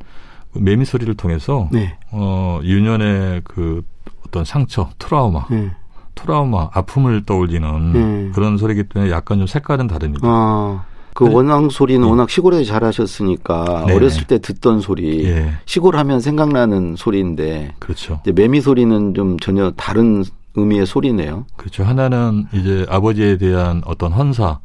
매미 0.55 0.83
소리를 0.83 1.13
통해서 1.13 1.69
네. 1.71 1.95
어 2.11 2.59
유년의 2.63 3.41
그 3.43 3.83
어떤 4.25 4.43
상처, 4.43 4.89
트라우마, 4.97 5.45
네. 5.51 5.69
트라우마, 6.15 6.71
아픔을 6.73 7.23
떠올리는 7.23 7.93
네. 7.93 8.31
그런 8.33 8.57
소리기 8.57 8.85
때문에 8.85 9.11
약간 9.11 9.37
좀 9.37 9.45
색깔은 9.45 9.85
다릅니다. 9.85 10.27
아. 10.27 10.85
그 11.13 11.31
원앙 11.31 11.69
소리는 11.69 12.01
네. 12.01 12.07
워낙 12.09 12.31
시골에 12.31 12.63
자라셨으니까 12.63 13.85
네. 13.85 13.93
어렸을 13.93 14.25
때 14.25 14.39
듣던 14.39 14.81
소리, 14.81 15.23
예. 15.25 15.51
시골 15.65 15.97
하면 15.97 16.19
생각나는 16.19 16.95
소리인데, 16.95 17.73
그렇죠. 17.79 18.21
매미 18.31 18.61
소리는 18.61 19.15
좀 19.15 19.37
전혀 19.39 19.71
다른 19.71 20.23
의미의 20.55 20.85
소리네요. 20.85 21.45
그렇죠. 21.55 21.83
하나는 21.83 22.45
이제 22.53 22.85
아버지에 22.87 23.37
대한 23.37 23.81
어떤 23.85 24.11
헌사, 24.11 24.59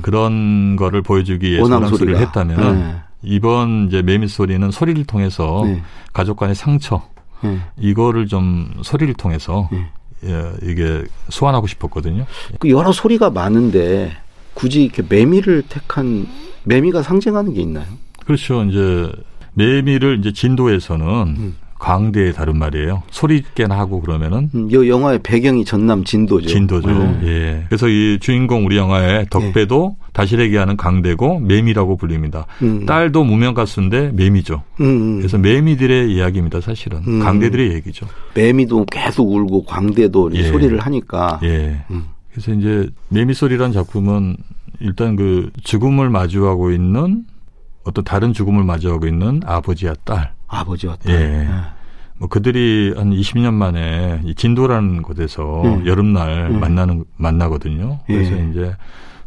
그런 0.00 0.76
거를 0.76 1.02
보여주기 1.02 1.50
위해서 1.50 1.62
원앙 1.62 1.88
소리를 1.88 2.18
했다면 2.18 2.78
네. 2.78 2.96
이번 3.22 3.88
이제 3.88 4.02
매미 4.02 4.28
소리는 4.28 4.70
소리를 4.70 5.04
통해서 5.04 5.62
네. 5.64 5.82
가족 6.12 6.38
간의 6.38 6.54
상처 6.54 7.02
네. 7.42 7.58
이거를 7.78 8.26
좀 8.26 8.72
소리를 8.82 9.12
통해서 9.14 9.68
네. 9.70 9.86
예, 10.24 10.52
이게 10.62 11.04
소환하고 11.28 11.66
싶었거든요. 11.66 12.26
그 12.60 12.70
여러 12.70 12.92
소리가 12.92 13.30
많은데 13.30 14.12
굳이 14.54 14.84
이렇게 14.84 15.02
매미를 15.08 15.62
택한 15.68 16.26
매미가 16.64 17.02
상징하는 17.02 17.54
게 17.54 17.60
있나요? 17.62 17.86
그렇죠. 18.24 18.62
이제 18.64 19.10
매미를 19.54 20.18
이제 20.20 20.32
진도에서는 20.32 21.06
음. 21.06 21.56
광대의 21.82 22.32
다른 22.32 22.58
말이에요. 22.58 23.02
소리 23.10 23.38
있게나 23.38 23.76
하고 23.76 24.00
그러면은. 24.00 24.48
음, 24.54 24.68
이 24.70 24.88
영화의 24.88 25.18
배경이 25.24 25.64
전남 25.64 26.04
진도죠. 26.04 26.48
진도죠. 26.48 26.88
음. 26.88 27.20
예. 27.24 27.64
그래서 27.68 27.88
이 27.88 28.18
주인공 28.20 28.64
우리 28.64 28.76
영화의 28.76 29.26
덕배도 29.30 29.96
예. 29.98 30.06
다시레기 30.12 30.56
하는 30.56 30.76
강대고 30.76 31.40
매미라고 31.40 31.96
불립니다. 31.96 32.46
음. 32.62 32.86
딸도 32.86 33.24
무명 33.24 33.54
가수인데 33.54 34.12
매미죠. 34.14 34.62
음, 34.80 34.84
음. 34.84 35.16
그래서 35.18 35.38
매미들의 35.38 36.12
이야기입니다. 36.12 36.60
사실은 36.60 37.02
음. 37.04 37.18
강대들의 37.18 37.72
얘기죠. 37.74 38.06
매미도 38.34 38.86
계속 38.86 39.32
울고 39.32 39.64
광대도 39.64 40.30
예. 40.34 40.44
소리를 40.44 40.78
하니까. 40.78 41.40
예. 41.42 41.84
그래서 42.30 42.52
이제 42.52 42.88
매미 43.08 43.34
소리란 43.34 43.72
작품은 43.72 44.36
일단 44.78 45.16
그 45.16 45.50
죽음을 45.64 46.10
마주하고 46.10 46.70
있는 46.70 47.24
어떤 47.82 48.04
다른 48.04 48.32
죽음을 48.32 48.62
마주하고 48.62 49.08
있는 49.08 49.40
아버지와 49.44 49.94
딸. 50.04 50.32
아버지와 50.52 50.96
딸. 50.96 51.14
예. 51.14 51.18
네. 51.18 51.48
뭐 52.18 52.28
그들이 52.28 52.94
한 52.96 53.10
20년 53.10 53.52
만에 53.54 54.20
이 54.24 54.34
진도라는 54.34 55.02
곳에서 55.02 55.62
음. 55.62 55.86
여름날 55.86 56.50
음. 56.50 56.60
만나는 56.60 57.04
만나거든요. 57.16 58.00
그래서 58.06 58.36
예. 58.36 58.48
이제 58.50 58.76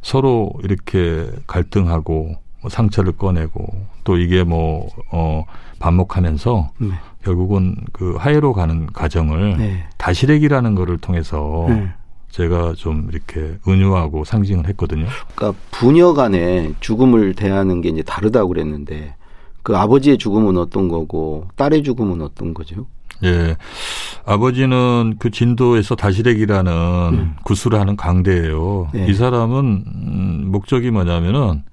서로 0.02 0.52
이렇게 0.64 1.30
갈등하고 1.48 2.36
뭐 2.62 2.70
상처를 2.70 3.14
꺼내고 3.14 3.68
또 4.04 4.18
이게 4.18 4.44
뭐 4.44 4.88
어 5.12 5.44
반복하면서 5.80 6.72
네. 6.78 6.90
결국은 7.24 7.76
그 7.92 8.16
하해로 8.18 8.54
가는 8.54 8.88
과정을 8.88 9.58
네. 9.58 9.84
다시래기라는 9.98 10.76
거를 10.76 10.98
통해서 10.98 11.66
네. 11.70 11.90
제가 12.30 12.74
좀 12.76 13.08
이렇게 13.12 13.58
은유하고 13.68 14.26
상징을 14.26 14.68
했거든요. 14.70 15.06
그러니까 15.36 15.60
부녀 15.72 16.14
간에 16.14 16.74
죽음을 16.80 17.34
대하는 17.34 17.82
게 17.82 17.90
이제 17.90 18.02
다르다고 18.04 18.50
그랬는데 18.50 19.16
그 19.66 19.76
아버지의 19.76 20.20
죽음은 20.20 20.58
어떤 20.58 20.88
거고 20.88 21.48
딸의 21.56 21.82
죽음은 21.82 22.22
어떤 22.22 22.54
거죠? 22.54 22.86
예. 23.24 23.58
아버지는 24.24 25.16
그 25.18 25.32
진도에서 25.32 25.96
다시렉이라는 25.96 26.72
음. 26.72 27.36
구술을 27.44 27.80
하는 27.80 27.96
강대예요. 27.96 28.90
네. 28.94 29.08
이 29.10 29.16
사람은 29.16 29.84
음, 29.88 30.44
목적이 30.52 30.92
뭐냐면은 30.92 31.64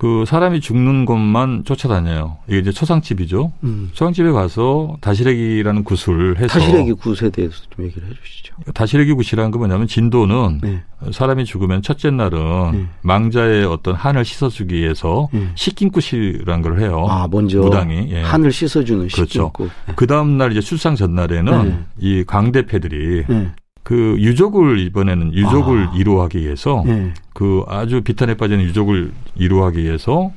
그 0.00 0.24
사람이 0.26 0.62
죽는 0.62 1.04
것만 1.04 1.64
쫓아다녀요. 1.66 2.38
이게 2.48 2.60
이제 2.60 2.72
초상집이죠. 2.72 3.52
음. 3.64 3.90
초상집에 3.92 4.30
가서 4.30 4.96
다시래기라는 5.02 5.84
굿을 5.84 6.38
해서 6.38 6.46
타시래기 6.46 6.94
굿에 6.94 7.28
대해서 7.28 7.56
좀 7.68 7.84
얘기를 7.84 8.08
해주시죠. 8.08 8.54
다시래기 8.72 9.12
굿이라는 9.12 9.50
건 9.50 9.58
뭐냐면 9.58 9.86
진도는 9.86 10.60
네. 10.62 10.82
사람이 11.12 11.44
죽으면 11.44 11.82
첫째 11.82 12.10
날은 12.10 12.72
네. 12.72 12.86
망자의 13.02 13.66
어떤 13.66 13.94
한을 13.94 14.24
씻어주기 14.24 14.74
위해서 14.74 15.28
네. 15.34 15.48
식긴굿이라는 15.54 16.62
걸 16.62 16.80
해요. 16.80 17.04
아 17.06 17.28
먼저 17.30 17.58
무당이 17.58 18.06
예. 18.08 18.22
한을 18.22 18.52
씻어주는 18.52 19.08
그렇죠. 19.08 19.52
식구. 19.54 19.68
그 19.96 20.06
다음 20.06 20.38
날 20.38 20.52
이제 20.52 20.62
출상 20.62 20.96
전날에는 20.96 21.68
네. 21.68 21.78
이 21.98 22.24
광대패들이 22.24 23.24
네. 23.28 23.52
그 23.90 24.14
유족을 24.20 24.78
이번에는 24.78 25.34
유족을 25.34 25.88
아. 25.88 25.92
이루하기 25.96 26.38
위해서 26.38 26.84
네. 26.86 27.12
그 27.34 27.64
아주 27.66 28.02
비탄에 28.02 28.34
빠진 28.34 28.60
유족을 28.60 29.10
이루하기 29.34 29.82
위해서 29.82 30.30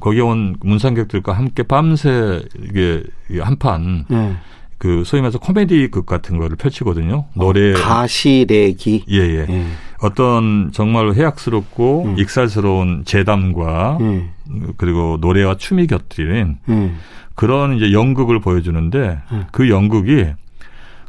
거기에 0.00 0.20
온 0.20 0.56
문상객들과 0.60 1.32
함께 1.32 1.62
밤새 1.62 2.42
이게 2.62 3.02
한판 3.40 4.04
네. 4.06 4.36
그 4.76 5.02
소위 5.06 5.22
말해서 5.22 5.38
코미디 5.38 5.88
극 5.92 6.04
같은 6.04 6.36
거를 6.36 6.58
펼치거든요. 6.58 7.24
노래 7.32 7.72
가시래기. 7.72 9.06
예예. 9.08 9.46
예. 9.48 9.64
어떤 10.02 10.70
정말 10.70 11.14
해악스럽고 11.14 12.04
음. 12.04 12.18
익살스러운 12.18 13.04
재담과 13.06 13.96
예. 14.02 14.28
그리고 14.76 15.16
노래와 15.22 15.56
춤이 15.56 15.86
곁들인 15.86 16.58
예. 16.68 16.92
그런 17.34 17.78
이제 17.78 17.92
연극을 17.92 18.40
보여주는데 18.40 19.22
음. 19.32 19.44
그 19.52 19.70
연극이 19.70 20.26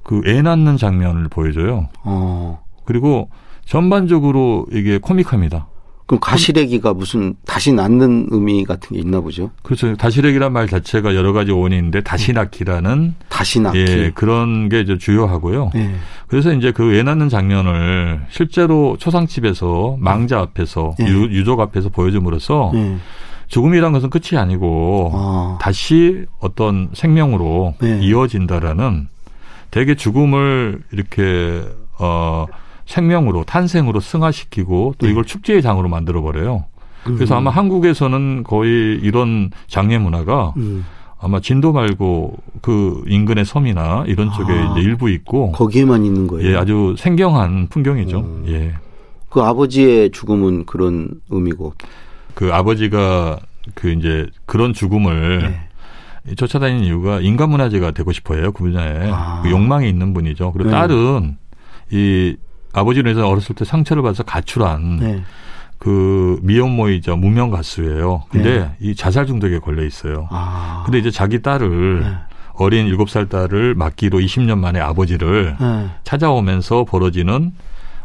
그 0.05 0.21
애 0.27 0.41
낳는 0.41 0.77
장면을 0.77 1.27
보여줘요. 1.29 1.89
어. 2.03 2.59
그리고 2.85 3.29
전반적으로 3.65 4.65
이게 4.71 4.97
코믹합니다. 4.99 5.67
그럼 6.05 6.19
가시래기가 6.19 6.93
무슨 6.93 7.33
다시 7.47 7.73
낳는 7.73 8.27
의미 8.29 8.63
같은 8.63 8.95
게 8.95 9.01
있나 9.01 9.19
보죠? 9.21 9.49
그렇죠. 9.63 9.95
다시렉이란 9.95 10.53
말 10.53 10.67
자체가 10.67 11.15
여러 11.15 11.33
가지 11.33 11.51
원이 11.51 11.75
있는데 11.75 12.01
다시 12.01 12.31
낳기라는 12.31 13.15
다시 13.27 13.59
낳기. 13.59 13.79
예, 13.79 14.11
그런 14.13 14.69
게 14.69 14.81
이제 14.81 14.99
주요하고요. 14.99 15.71
예. 15.73 15.95
그래서 16.27 16.53
이제 16.53 16.71
그 16.71 16.93
애 16.93 17.01
낳는 17.01 17.27
장면을 17.29 18.21
실제로 18.29 18.95
초상집에서 18.99 19.97
망자 19.99 20.39
앞에서 20.39 20.93
예. 21.01 21.07
유, 21.07 21.23
유족 21.31 21.59
앞에서 21.59 21.89
보여줌으로써 21.89 22.71
예. 22.75 22.97
죽음이란 23.47 23.91
것은 23.91 24.11
끝이 24.11 24.39
아니고 24.39 25.11
아. 25.13 25.57
다시 25.59 26.25
어떤 26.39 26.89
생명으로 26.93 27.73
네. 27.81 27.99
이어진다라는 28.03 29.07
대개 29.75 29.93
죽음을 29.93 30.79
이렇게 30.93 31.61
어 31.99 32.45
생명으로 32.85 33.43
탄생으로 33.43 33.99
승화시키고 33.99 34.95
또 34.97 35.05
네. 35.05 35.11
이걸 35.11 35.25
축제의 35.25 35.61
장으로 35.61 35.89
만들어 35.89 36.21
버려요. 36.21 36.63
그래서 37.03 37.35
음. 37.35 37.39
아마 37.39 37.51
한국에서는 37.51 38.43
거의 38.43 38.97
이런 39.03 39.51
장례 39.67 39.97
문화가 39.97 40.53
음. 40.55 40.85
아마 41.19 41.41
진도 41.41 41.73
말고 41.73 42.37
그 42.61 43.03
인근의 43.07 43.43
섬이나 43.43 44.05
이런 44.07 44.31
쪽에 44.31 44.53
아. 44.53 44.71
이제 44.71 44.79
일부 44.79 45.09
있고 45.09 45.51
거기에만 45.51 46.05
있는 46.05 46.25
거예요. 46.25 46.49
예 46.49 46.55
아주 46.55 46.95
생경한 46.97 47.67
풍경이죠. 47.67 48.19
음. 48.19 48.45
예. 48.47 48.75
그 49.27 49.41
아버지의 49.41 50.11
죽음은 50.11 50.67
그런 50.67 51.09
의미고. 51.29 51.73
그 52.33 52.53
아버지가 52.53 53.39
그 53.73 53.91
이제 53.91 54.25
그런 54.45 54.71
죽음을 54.71 55.39
네. 55.39 55.64
쫓아다니는 56.35 56.83
이유가 56.83 57.19
인간 57.19 57.49
문화재가 57.49 57.91
되고 57.91 58.11
싶어해요 58.11 58.51
그 58.51 58.63
분야에 58.63 59.11
아. 59.11 59.41
그 59.43 59.51
욕망이 59.51 59.87
있는 59.87 60.13
분이죠. 60.13 60.51
그리고 60.53 60.69
네. 60.69 60.75
딸은 60.75 61.37
이 61.91 62.35
아버지로 62.73 63.09
해서 63.09 63.27
어렸을 63.27 63.55
때 63.55 63.63
상처를 63.63 64.01
받아서 64.03 64.23
가출한 64.23 64.97
네. 64.97 65.23
그 65.77 66.39
미혼모이자 66.41 67.15
무명 67.15 67.51
가수예요. 67.51 68.23
근데 68.29 68.59
네. 68.59 68.75
이 68.79 68.95
자살 68.95 69.27
중독에 69.27 69.59
걸려 69.59 69.83
있어요. 69.83 70.27
아. 70.31 70.83
근데 70.85 70.97
이제 70.97 71.11
자기 71.11 71.41
딸을 71.41 72.01
네. 72.01 72.13
어린 72.53 72.87
7살 72.87 73.29
딸을 73.29 73.75
맡기로 73.75 74.19
20년 74.19 74.57
만에 74.57 74.79
아버지를 74.79 75.57
네. 75.59 75.89
찾아오면서 76.03 76.85
벌어지는 76.85 77.53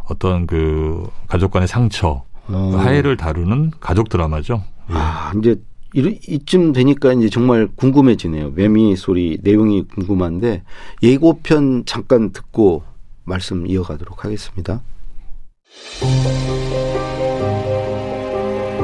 어떤 0.05 0.47
그 0.47 1.09
가족 1.29 1.53
간의 1.53 1.69
상처, 1.69 2.25
그 2.47 2.55
어. 2.55 2.77
화해를 2.77 3.17
다루는 3.17 3.71
가족 3.81 4.09
드라마죠. 4.09 4.63
예. 4.91 4.95
아, 4.95 5.33
이제 5.39 5.57
이- 5.95 6.19
이쯤 6.29 6.73
되니까 6.73 7.13
이제 7.13 7.29
정말 7.29 7.69
궁금해지네요. 7.75 8.53
매미 8.55 8.97
소리 8.97 9.39
내용이 9.43 9.85
궁금한데 9.87 10.63
예고편 11.03 11.85
잠깐 11.87 12.33
듣고 12.33 12.83
말씀 13.25 13.67
이어가도록 13.67 14.25
하겠습니다. 14.25 14.83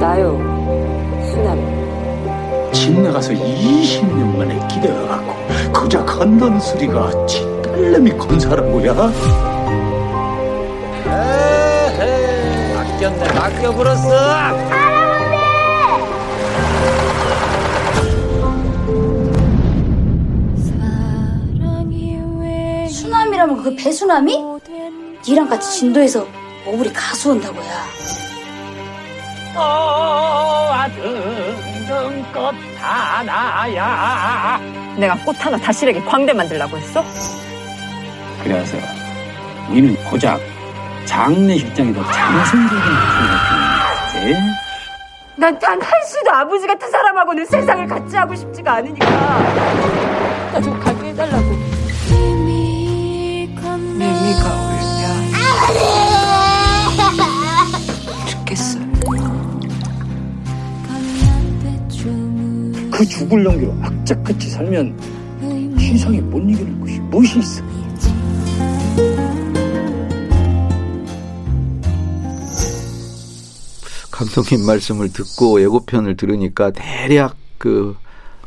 나요, 0.00 0.38
수남. 1.32 2.70
집 2.72 3.00
나가서 3.00 3.32
20년 3.32 4.36
만에 4.36 4.58
기대어갖고 4.68 5.72
그저 5.72 6.04
건넌 6.04 6.60
소리가 6.60 7.26
진딸내미 7.26 8.10
건사라고야? 8.12 8.94
맡겼네 12.74 13.32
맡겨버렸어 13.34 14.85
그 23.66 23.74
배수남이? 23.74 24.44
니랑 25.26 25.48
같이 25.48 25.80
진도에서 25.80 26.24
오브리 26.64 26.92
가수 26.92 27.32
온다고 27.32 27.58
야. 27.58 27.84
아등등 30.84 32.24
꽃 32.32 32.54
하나야 32.80 34.60
내가 34.96 35.16
꽃 35.24 35.34
하나 35.44 35.56
다시래게 35.56 36.00
광대 36.02 36.32
만들라고 36.32 36.76
했어? 36.76 37.02
그래서 38.44 38.76
니는 39.72 39.96
고작 40.04 40.40
장례식장에도 41.06 42.04
장성적인 42.04 42.84
생각이 42.84 44.30
있지? 44.30 44.40
난단한 45.34 45.90
수도 46.06 46.30
아버지 46.30 46.68
같은 46.68 46.88
사람하고는 46.88 47.44
세상을 47.46 47.84
같이 47.88 48.16
하고 48.16 48.32
싶지가 48.36 48.74
않으니까. 48.74 49.06
나 50.52 50.60
좀 50.62 50.78
가게 50.78 51.08
해달라고. 51.08 51.45
매미가 54.26 54.54
울면 54.54 55.32
죽겠어. 58.26 58.78
그 62.90 63.04
죽을 63.06 63.44
용기로 63.44 63.76
악착같이 63.82 64.50
살면 64.50 64.98
세상에 65.78 66.20
못 66.20 66.38
이기는 66.40 66.80
것이 66.80 66.98
무엇이 67.00 67.38
있어? 67.38 67.62
감독님 74.10 74.64
말씀을 74.66 75.12
듣고 75.12 75.60
예고편을 75.62 76.16
들으니까 76.16 76.70
대략 76.72 77.36
그 77.58 77.96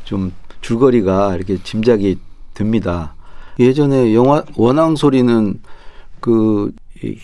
좀 0.10 0.34
줄거리가 0.62 1.36
이렇게 1.36 1.62
짐작이 1.62 2.18
됩니다. 2.56 3.14
예전에 3.60 4.14
영화 4.14 4.44
원앙 4.56 4.96
소리는 4.96 5.60
그 6.22 6.72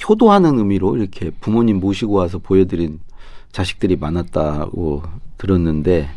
효도하는 0.08 0.58
의미로 0.58 0.98
이렇게 0.98 1.32
부모님 1.40 1.80
모시고 1.80 2.14
와서 2.14 2.40
보여드린 2.40 3.00
자식들이 3.52 3.96
많았다고 3.96 5.04
들었는데 5.38 6.10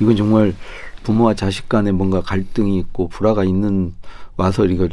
이건 0.00 0.16
정말 0.16 0.54
부모와 1.02 1.34
자식 1.34 1.68
간에 1.68 1.92
뭔가 1.92 2.20
갈등이 2.20 2.78
있고 2.78 3.08
불화가 3.08 3.44
있는 3.44 3.94
와서 4.36 4.64
이걸 4.66 4.90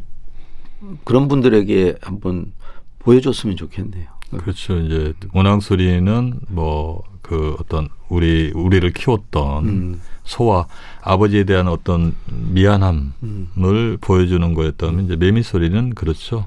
그런 1.04 1.28
분들에게 1.28 1.98
한번 2.02 2.54
보여줬으면 3.00 3.56
좋겠네요. 3.56 4.13
그렇죠. 4.38 4.78
이제 4.80 5.14
원앙 5.34 5.60
소리는 5.60 6.40
뭐 6.50 7.04
그 7.24 7.56
어떤 7.60 7.90
우리 8.10 8.52
우리를 8.54 8.88
키웠던 8.92 9.66
음. 9.66 10.02
소와 10.24 10.68
아버지에 11.02 11.46
대한 11.46 11.68
어떤 11.68 12.16
미안함을 12.28 13.14
음. 13.24 13.98
보여주는 14.02 14.54
거였다면 14.54 15.06
이제 15.06 15.16
매미 15.16 15.42
소리는 15.42 15.96
그렇죠. 15.96 16.46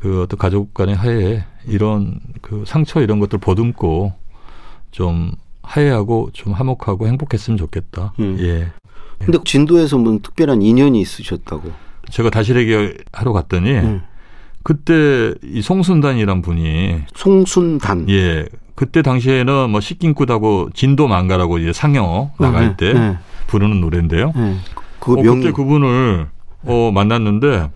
그 0.00 0.22
어떤 0.22 0.38
가족 0.38 0.74
간의 0.74 0.96
화해 0.96 1.44
이런 1.66 2.20
그 2.42 2.64
상처 2.66 3.00
이런 3.00 3.20
것들 3.20 3.38
보듬고 3.38 4.12
좀 4.90 5.32
화해하고 5.62 6.30
좀 6.32 6.52
화목하고 6.52 7.06
행복했으면 7.06 7.56
좋겠다. 7.56 8.12
음. 8.18 8.36
예. 8.40 8.68
근데 9.20 9.38
진도에서 9.44 9.98
뭐 9.98 10.18
특별한 10.22 10.62
인연이 10.62 11.00
있으셨다고. 11.00 11.72
제가 12.10 12.30
다시래기 12.30 12.98
하러 13.12 13.32
갔더니 13.32 13.70
음. 13.70 14.02
그때 14.68 15.32
이 15.42 15.62
송순단이란 15.62 16.42
분이 16.42 17.04
송순단. 17.14 18.10
예. 18.10 18.46
그때 18.74 19.00
당시에는 19.00 19.70
뭐 19.70 19.80
식긴굿하고 19.80 20.68
진도 20.74 21.08
망가라고 21.08 21.56
이제 21.56 21.72
상여 21.72 22.32
나갈 22.38 22.76
네, 22.76 22.92
때 22.92 22.92
네. 22.92 23.16
부르는 23.46 23.80
노래인데요. 23.80 24.34
네. 24.36 24.56
그 25.00 25.12
어, 25.12 25.22
명이 25.22 25.40
그때 25.40 25.52
그분을 25.52 26.28
어, 26.64 26.90
만났는데 26.92 27.70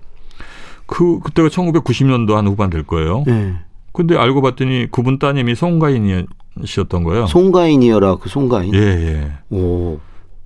그 0.85 1.21
그때가 1.21 1.49
1990년도 1.49 2.35
한 2.35 2.47
후반 2.47 2.69
될 2.69 2.83
거예요. 2.83 3.25
네. 3.27 3.55
근데 3.95 4.15
알고 4.15 4.43
봤더니 4.43 4.89
그분 4.91 5.19
따님이 5.19 5.55
송가인이 5.55 6.27
씨였던 6.63 7.05
거예요. 7.05 7.25
송가인이어라 7.27 8.17
그 8.17 8.29
송가인. 8.29 8.75
예, 8.75 8.79
예. 8.79 9.33
오. 9.49 9.99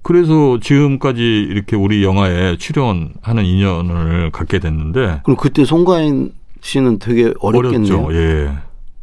그래서 0.07 0.61
지금까지 0.61 1.21
이렇게 1.51 1.75
우리 1.75 2.05
영화에 2.05 2.57
출연하는 2.59 3.45
인연을 3.45 4.31
갖게 4.31 4.61
됐는데 4.61 5.23
그럼 5.25 5.37
그때 5.37 5.65
송가인 5.65 6.33
씨는 6.61 7.01
되게 7.01 7.35
어렵겠네요. 7.41 8.05
어렸죠. 8.05 8.15
예. 8.17 8.53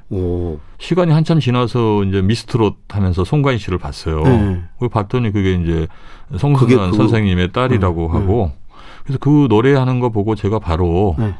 오. 0.09 0.59
시간이 0.79 1.11
한참 1.11 1.41
지나서 1.41 2.05
이제 2.05 2.21
미스트롯 2.21 2.77
하면서 2.87 3.25
송가인 3.25 3.57
씨를 3.57 3.79
봤어요. 3.79 4.23
네. 4.23 4.61
그 4.79 4.87
봤더니 4.87 5.33
그게 5.33 5.55
이제 5.55 5.87
성순환 6.37 6.91
그- 6.91 6.95
선생님의 6.95 7.51
딸이라고 7.51 8.01
네, 8.01 8.07
하고 8.07 8.51
그래서 9.03 9.19
그 9.19 9.47
노래하는 9.49 9.99
거 9.99 10.07
보고 10.07 10.35
제가 10.35 10.59
바로 10.59 11.17
네. 11.19 11.33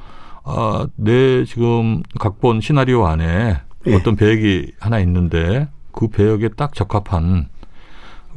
아, 0.43 0.88
내 0.97 1.45
지금 1.45 2.04
각본 2.19 2.60
시나리오 2.60 3.06
안에 3.06 3.62
예. 3.88 3.95
어떤 3.95 4.17
배역이 4.17 4.73
하나 4.82 4.99
있는데 4.99 5.69
그 5.93 6.10
배역에 6.10 6.49
딱 6.49 6.73
적합한 6.73 7.47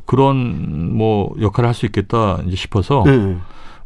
그런 0.06 0.96
뭐 0.96 1.34
역할을 1.40 1.68
할 1.68 1.74
수 1.74 1.84
있겠다 1.86 2.40
이제 2.46 2.56
싶어서 2.56 3.02
네. 3.04 3.36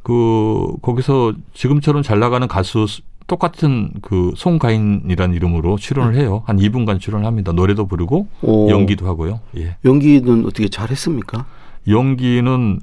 그 0.03 0.75
거기서 0.83 1.35
지금처럼 1.55 2.03
잘 2.03 2.19
나가는 2.21 2.47
가수 2.47 2.87
스- 2.87 3.03
똑같은 3.27 3.93
그 4.03 4.33
송가인이라는 4.37 5.35
이름으로 5.37 5.77
출연을 5.77 6.17
해요. 6.17 6.43
한 6.47 6.57
2분간 6.57 6.99
출연을 7.01 7.27
합니다. 7.27 7.53
노래도 7.53 7.87
부르고 7.87 8.27
오. 8.43 8.69
연기도 8.71 9.07
하고요. 9.07 9.41
예. 9.57 9.77
연기는 9.85 10.45
어떻게 10.47 10.69
잘 10.69 10.91
했습니까? 10.91 11.47
연기는 11.87 12.81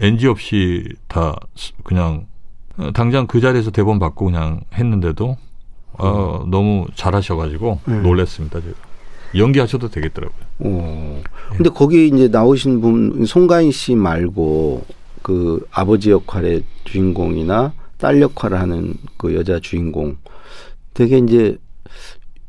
NG 0.00 0.26
없이 0.28 0.84
다 1.08 1.34
스- 1.56 1.72
그냥 1.82 2.26
어, 2.78 2.90
당장 2.92 3.26
그 3.26 3.40
자리에서 3.40 3.70
대본 3.70 3.98
받고 3.98 4.26
그냥 4.26 4.60
했는데도 4.74 5.36
어, 5.98 6.44
너무 6.46 6.86
잘하셔가지고 6.94 7.80
네. 7.86 8.00
놀랐습니다. 8.02 8.60
제가. 8.60 8.74
연기하셔도 9.38 9.88
되겠더라고요. 9.88 10.40
오. 10.60 11.22
근데 11.50 11.70
거기 11.70 12.08
이제 12.08 12.28
나오신 12.28 12.80
분 12.80 13.24
송가인 13.24 13.70
씨 13.72 13.94
말고 13.94 14.84
그 15.22 15.66
아버지 15.70 16.10
역할의 16.10 16.62
주인공이나 16.84 17.72
딸 17.98 18.20
역할을 18.20 18.60
하는 18.60 18.94
그 19.16 19.34
여자 19.34 19.58
주인공 19.60 20.16
되게 20.94 21.18
이제 21.18 21.58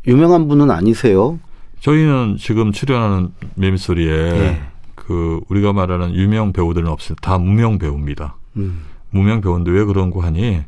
유명한 0.05 0.47
분은 0.47 0.71
아니세요? 0.71 1.39
저희는 1.81 2.37
지금 2.39 2.71
출연하는 2.71 3.31
매미소리에 3.55 4.11
예. 4.11 4.61
그 4.95 5.41
우리가 5.49 5.73
말하는 5.73 6.13
유명 6.15 6.53
배우들은 6.53 6.87
없습니다. 6.87 7.21
다 7.21 7.37
무명 7.37 7.77
배우입니다. 7.77 8.35
음. 8.57 8.83
무명 9.09 9.41
배우인데 9.41 9.71
왜 9.71 9.83
그런 9.83 10.11
거 10.11 10.21
하니 10.21 10.61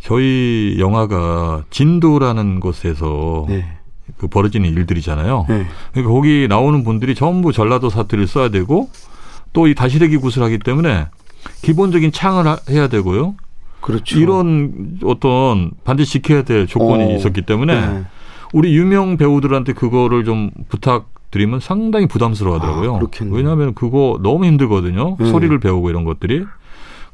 저희 0.00 0.76
영화가 0.78 1.64
진도라는 1.70 2.60
곳에서 2.60 3.46
네. 3.48 3.64
그 4.18 4.26
벌어지는 4.28 4.68
일들이잖아요. 4.70 5.46
네. 5.48 5.66
그러니까 5.92 6.12
거기 6.14 6.46
나오는 6.48 6.84
분들이 6.84 7.14
전부 7.14 7.52
전라도 7.52 7.90
사투리를 7.90 8.26
써야 8.26 8.48
되고 8.50 8.88
또 9.52 9.66
이 9.68 9.74
다시래기 9.74 10.16
굿을 10.18 10.42
하기 10.44 10.58
때문에 10.58 11.06
기본적인 11.62 12.12
창을 12.12 12.46
하- 12.46 12.58
해야 12.68 12.88
되고요. 12.88 13.34
그렇죠. 13.80 14.18
이런 14.18 14.98
어떤 15.04 15.70
반드시 15.84 16.12
지켜야 16.12 16.42
될 16.42 16.66
조건이 16.66 17.04
어. 17.04 17.16
있었기 17.16 17.42
때문에 17.42 17.80
네. 17.80 18.04
우리 18.52 18.74
유명 18.76 19.16
배우들한테 19.16 19.72
그거를 19.74 20.24
좀 20.24 20.50
부탁드리면 20.68 21.60
상당히 21.60 22.06
부담스러워 22.06 22.56
하더라고요. 22.58 22.96
아. 22.96 23.24
왜냐하면 23.30 23.74
그거 23.74 24.18
너무 24.22 24.44
힘들거든요. 24.46 25.16
네. 25.18 25.30
소리를 25.30 25.58
배우고 25.60 25.90
이런 25.90 26.04
것들이. 26.04 26.44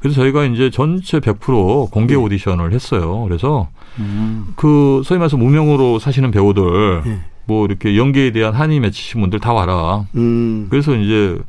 그래서 0.01 0.15
저희가 0.15 0.45
이제 0.45 0.71
전체 0.71 1.19
100% 1.19 1.91
공개 1.91 2.15
오디션을 2.15 2.73
했어요. 2.73 3.23
그래서 3.23 3.69
음. 3.99 4.47
그 4.55 5.01
소위 5.05 5.19
말해서 5.19 5.37
무명으로 5.37 5.99
사시는 5.99 6.31
배우들 6.31 7.03
네. 7.05 7.21
뭐 7.45 7.65
이렇게 7.65 7.95
연기에 7.95 8.31
대한 8.31 8.53
한이 8.53 8.79
맺히신 8.79 9.21
분들 9.21 9.39
다 9.39 9.53
와라. 9.53 10.05
음. 10.15 10.67
그래서 10.69 10.95
이제 10.95 11.39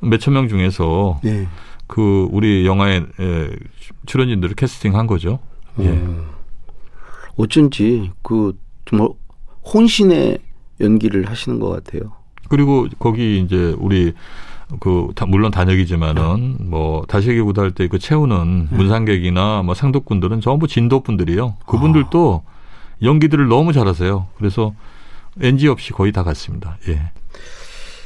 몇천 0.00 0.32
명 0.32 0.48
중에서 0.48 1.20
네. 1.22 1.46
그 1.86 2.28
우리 2.30 2.64
영화에 2.66 2.96
에, 2.96 3.50
출연진들을 4.06 4.54
캐스팅한 4.54 5.06
거죠. 5.06 5.38
예. 5.80 5.88
음. 5.88 6.26
어쩐지 7.36 8.10
그 8.22 8.56
정말 8.86 9.08
혼신의 9.72 10.38
연기를 10.80 11.28
하시는 11.28 11.60
것 11.60 11.68
같아요. 11.68 12.12
그리고 12.48 12.86
거기 12.98 13.40
이제 13.40 13.74
우리 13.78 14.14
그 14.80 15.08
다- 15.14 15.24
물론 15.26 15.50
단역이지만은 15.50 16.56
네. 16.58 16.64
뭐 16.64 17.04
다시기 17.08 17.40
구달 17.40 17.70
때그 17.70 17.98
채우는 17.98 18.68
문상객이나 18.70 19.62
뭐 19.62 19.74
상독분들은 19.74 20.40
전부 20.40 20.66
진도 20.68 21.00
분들이요. 21.00 21.56
그분들도 21.66 22.42
아. 22.46 22.50
연기들을 23.02 23.48
너무 23.48 23.72
잘하세요. 23.72 24.26
그래서 24.36 24.74
NG 25.40 25.68
없이 25.68 25.92
거의 25.92 26.12
다 26.12 26.22
갔습니다. 26.22 26.76
예. 26.88 27.00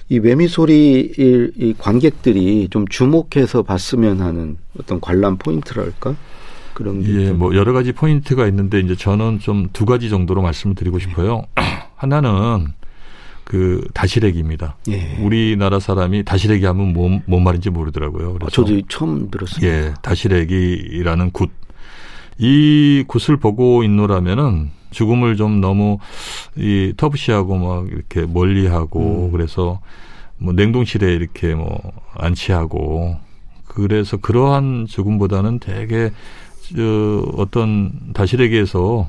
이 0.08 0.20
매미소리 0.20 1.12
이, 1.18 1.50
이 1.56 1.74
관객들이 1.78 2.68
좀 2.70 2.86
주목해서 2.86 3.62
봤으면 3.62 4.20
하는 4.20 4.58
어떤 4.78 5.00
관람 5.00 5.38
포인트랄까 5.38 6.14
그런 6.74 7.02
게 7.02 7.08
예, 7.22 7.26
좀- 7.28 7.38
뭐 7.38 7.54
여러 7.56 7.72
가지 7.72 7.92
포인트가 7.92 8.46
있는데 8.48 8.78
이제 8.80 8.94
저는 8.94 9.38
좀 9.40 9.68
두 9.72 9.84
가지 9.86 10.10
정도로 10.10 10.42
말씀을 10.42 10.74
드리고 10.76 10.98
싶어요. 10.98 11.42
하나는 11.96 12.72
그 13.44 13.86
다시래기입니다. 13.92 14.76
예. 14.88 15.16
우리나라 15.20 15.80
사람이 15.80 16.24
다시래기 16.24 16.64
하면 16.66 16.92
뭔, 16.92 17.22
뭔 17.26 17.44
말인지 17.44 17.70
모르더라고요. 17.70 18.34
그래서 18.34 18.46
아, 18.46 18.50
저도 18.50 18.80
처음 18.88 19.30
들었어요. 19.30 19.66
예, 19.66 19.94
다시래기라는 20.02 21.30
굿. 21.32 21.50
이 22.38 23.04
굿을 23.06 23.36
보고 23.36 23.82
있노라면은 23.84 24.70
죽음을 24.90 25.36
좀 25.36 25.60
너무 25.60 25.98
이 26.56 26.92
터프시하고 26.96 27.56
막 27.56 27.88
이렇게 27.88 28.26
멀리하고 28.26 29.26
음. 29.26 29.32
그래서 29.32 29.80
뭐 30.38 30.52
냉동실에 30.52 31.12
이렇게 31.12 31.54
뭐 31.54 31.80
안치하고 32.14 33.16
그래서 33.66 34.16
그러한 34.18 34.86
죽음보다는 34.88 35.60
되게 35.60 36.10
저 36.74 37.24
어떤 37.36 37.92
다시래기에서 38.12 39.08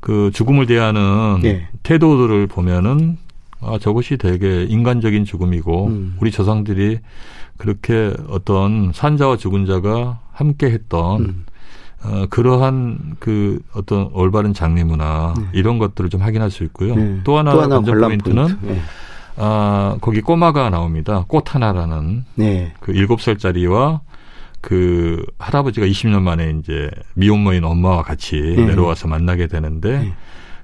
그 0.00 0.30
죽음을 0.32 0.66
대하는 0.66 1.40
예. 1.44 1.68
태도들을 1.82 2.46
보면은 2.48 3.18
아 3.62 3.78
저것이 3.78 4.16
되게 4.16 4.64
인간적인 4.64 5.24
죽음이고 5.24 5.86
음. 5.86 6.16
우리 6.20 6.30
조상들이 6.30 6.98
그렇게 7.56 8.12
어떤 8.28 8.92
산자와 8.92 9.36
죽은 9.36 9.66
자가 9.66 10.20
함께 10.32 10.66
했던 10.66 11.20
음. 11.20 11.46
어, 12.04 12.26
그러한 12.28 13.16
그 13.20 13.60
어떤 13.74 14.10
올바른 14.12 14.52
장례 14.52 14.82
문화 14.82 15.34
이런 15.52 15.78
것들을 15.78 16.10
좀 16.10 16.20
확인할 16.20 16.50
수 16.50 16.64
있고요. 16.64 16.94
예. 16.96 17.20
또 17.22 17.38
하나 17.38 17.54
관전 17.54 18.00
포인트는 18.00 18.44
포인트. 18.44 18.66
예. 18.66 18.80
아 19.36 19.96
거기 20.00 20.20
꼬마가 20.20 20.68
나옵니다. 20.68 21.24
꽃 21.28 21.54
하나라는 21.54 22.24
네. 22.34 22.74
그 22.80 22.92
일곱 22.92 23.22
살짜리와 23.22 24.00
그 24.60 25.24
할아버지가 25.38 25.86
20년 25.86 26.22
만에 26.22 26.54
이제 26.58 26.90
미혼모인 27.14 27.64
엄마와 27.64 28.02
같이 28.02 28.40
네. 28.40 28.66
내려와서 28.66 29.08
만나게 29.08 29.46
되는데 29.46 29.98
네. 30.00 30.12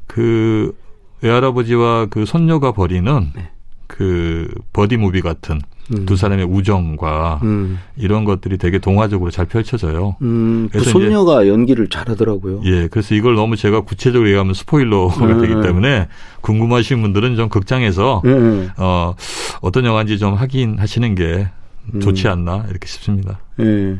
그 0.06 0.74
외할아버지와 1.20 2.06
그 2.06 2.24
손녀가 2.24 2.72
벌이는 2.72 3.32
네. 3.34 3.50
그 3.86 4.48
buddy 4.72 4.96
movie 4.98 5.20
같은 5.22 5.60
음. 5.94 6.04
두 6.04 6.16
사람의 6.16 6.44
우정과 6.44 7.40
음. 7.42 7.78
이런 7.96 8.24
것들이 8.24 8.58
되게 8.58 8.78
동화적으로 8.78 9.30
잘 9.30 9.46
펼쳐져요. 9.46 10.16
음, 10.20 10.68
그 10.70 10.80
손녀가 10.80 11.48
연기를 11.48 11.88
잘하더라고요. 11.88 12.60
예, 12.64 12.88
그래서 12.88 13.14
이걸 13.14 13.34
너무 13.34 13.56
제가 13.56 13.80
구체적으로 13.80 14.28
얘기하면 14.28 14.52
스포일러가 14.52 15.26
네. 15.26 15.46
되기 15.48 15.62
때문에 15.62 16.08
궁금하신 16.42 17.00
분들은 17.00 17.36
좀 17.36 17.48
극장에서 17.48 18.22
예, 18.26 18.30
예. 18.30 18.68
어, 18.76 19.14
어떤 19.62 19.86
영화인지 19.86 20.18
좀 20.18 20.34
확인 20.34 20.78
하시는 20.78 21.14
게 21.14 21.48
음. 21.94 22.00
좋지 22.00 22.28
않나 22.28 22.66
이렇게 22.68 22.86
싶습니다. 22.86 23.40
예. 23.60 23.96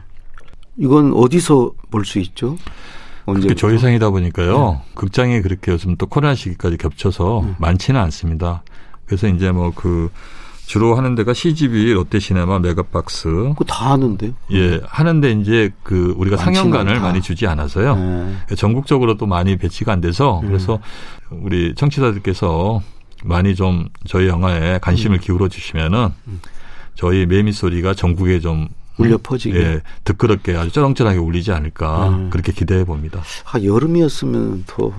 이건 0.77 1.13
어디서 1.15 1.73
볼 1.91 2.05
수 2.05 2.19
있죠? 2.19 2.57
언제? 3.29 3.49
그 3.49 3.55
저예산이다 3.55 4.11
보니까요. 4.11 4.81
극장이 4.95 5.43
그렇게 5.43 5.73
요즘 5.73 5.97
또 5.97 6.07
코로나 6.07 6.35
시기까지 6.35 6.77
겹쳐서 6.77 7.41
음. 7.41 7.55
많지는 7.59 8.01
않습니다. 8.01 8.63
그래서 9.07 9.29
이제 9.29 9.51
뭐 9.53 9.73
그 9.75 10.11
주로 10.67 10.97
하는 10.97 11.15
데가 11.15 11.33
CGV, 11.33 11.95
롯데시네마, 11.95 12.59
메가박스. 12.59 13.29
그거 13.31 13.65
다 13.65 13.93
하는데요. 13.93 14.33
예, 14.53 14.81
하는데 14.85 15.31
이제 15.33 15.71
그 15.83 16.13
우리가 16.19 16.37
상영관을. 16.37 17.01
많이 17.01 17.23
주지 17.23 17.47
않아서요. 17.47 17.97
예. 18.51 18.55
전국적으로 18.55 19.17
또 19.17 19.25
많이 19.25 19.57
배치가 19.57 19.93
안 19.95 20.03
돼서 20.03 20.41
음. 20.41 20.47
그래서 20.49 20.79
우리 21.31 21.75
청취자들께서 21.75 22.83
많이 23.25 23.55
좀 23.55 23.89
저희 24.07 24.29
영화에 24.29 24.75
음. 24.75 24.79
관심을 24.83 25.19
기울여 25.21 25.49
주시면은 25.49 26.11
저희 26.95 27.25
매미 27.25 27.53
소리가 27.53 27.95
전국에 27.95 28.39
좀 28.41 28.69
울려 28.99 29.19
퍼지게. 29.23 29.59
예, 29.59 29.81
시끄럽게 30.05 30.57
아주 30.57 30.71
쩌렁쩌렁하게 30.73 31.19
울리지 31.21 31.53
않을까 31.53 32.09
음. 32.09 32.31
그렇게 32.31 32.53
기대해 32.53 32.85
봅니다. 32.85 33.23
아, 33.53 33.63
여름이었으면 33.63 34.65
더 34.67 34.93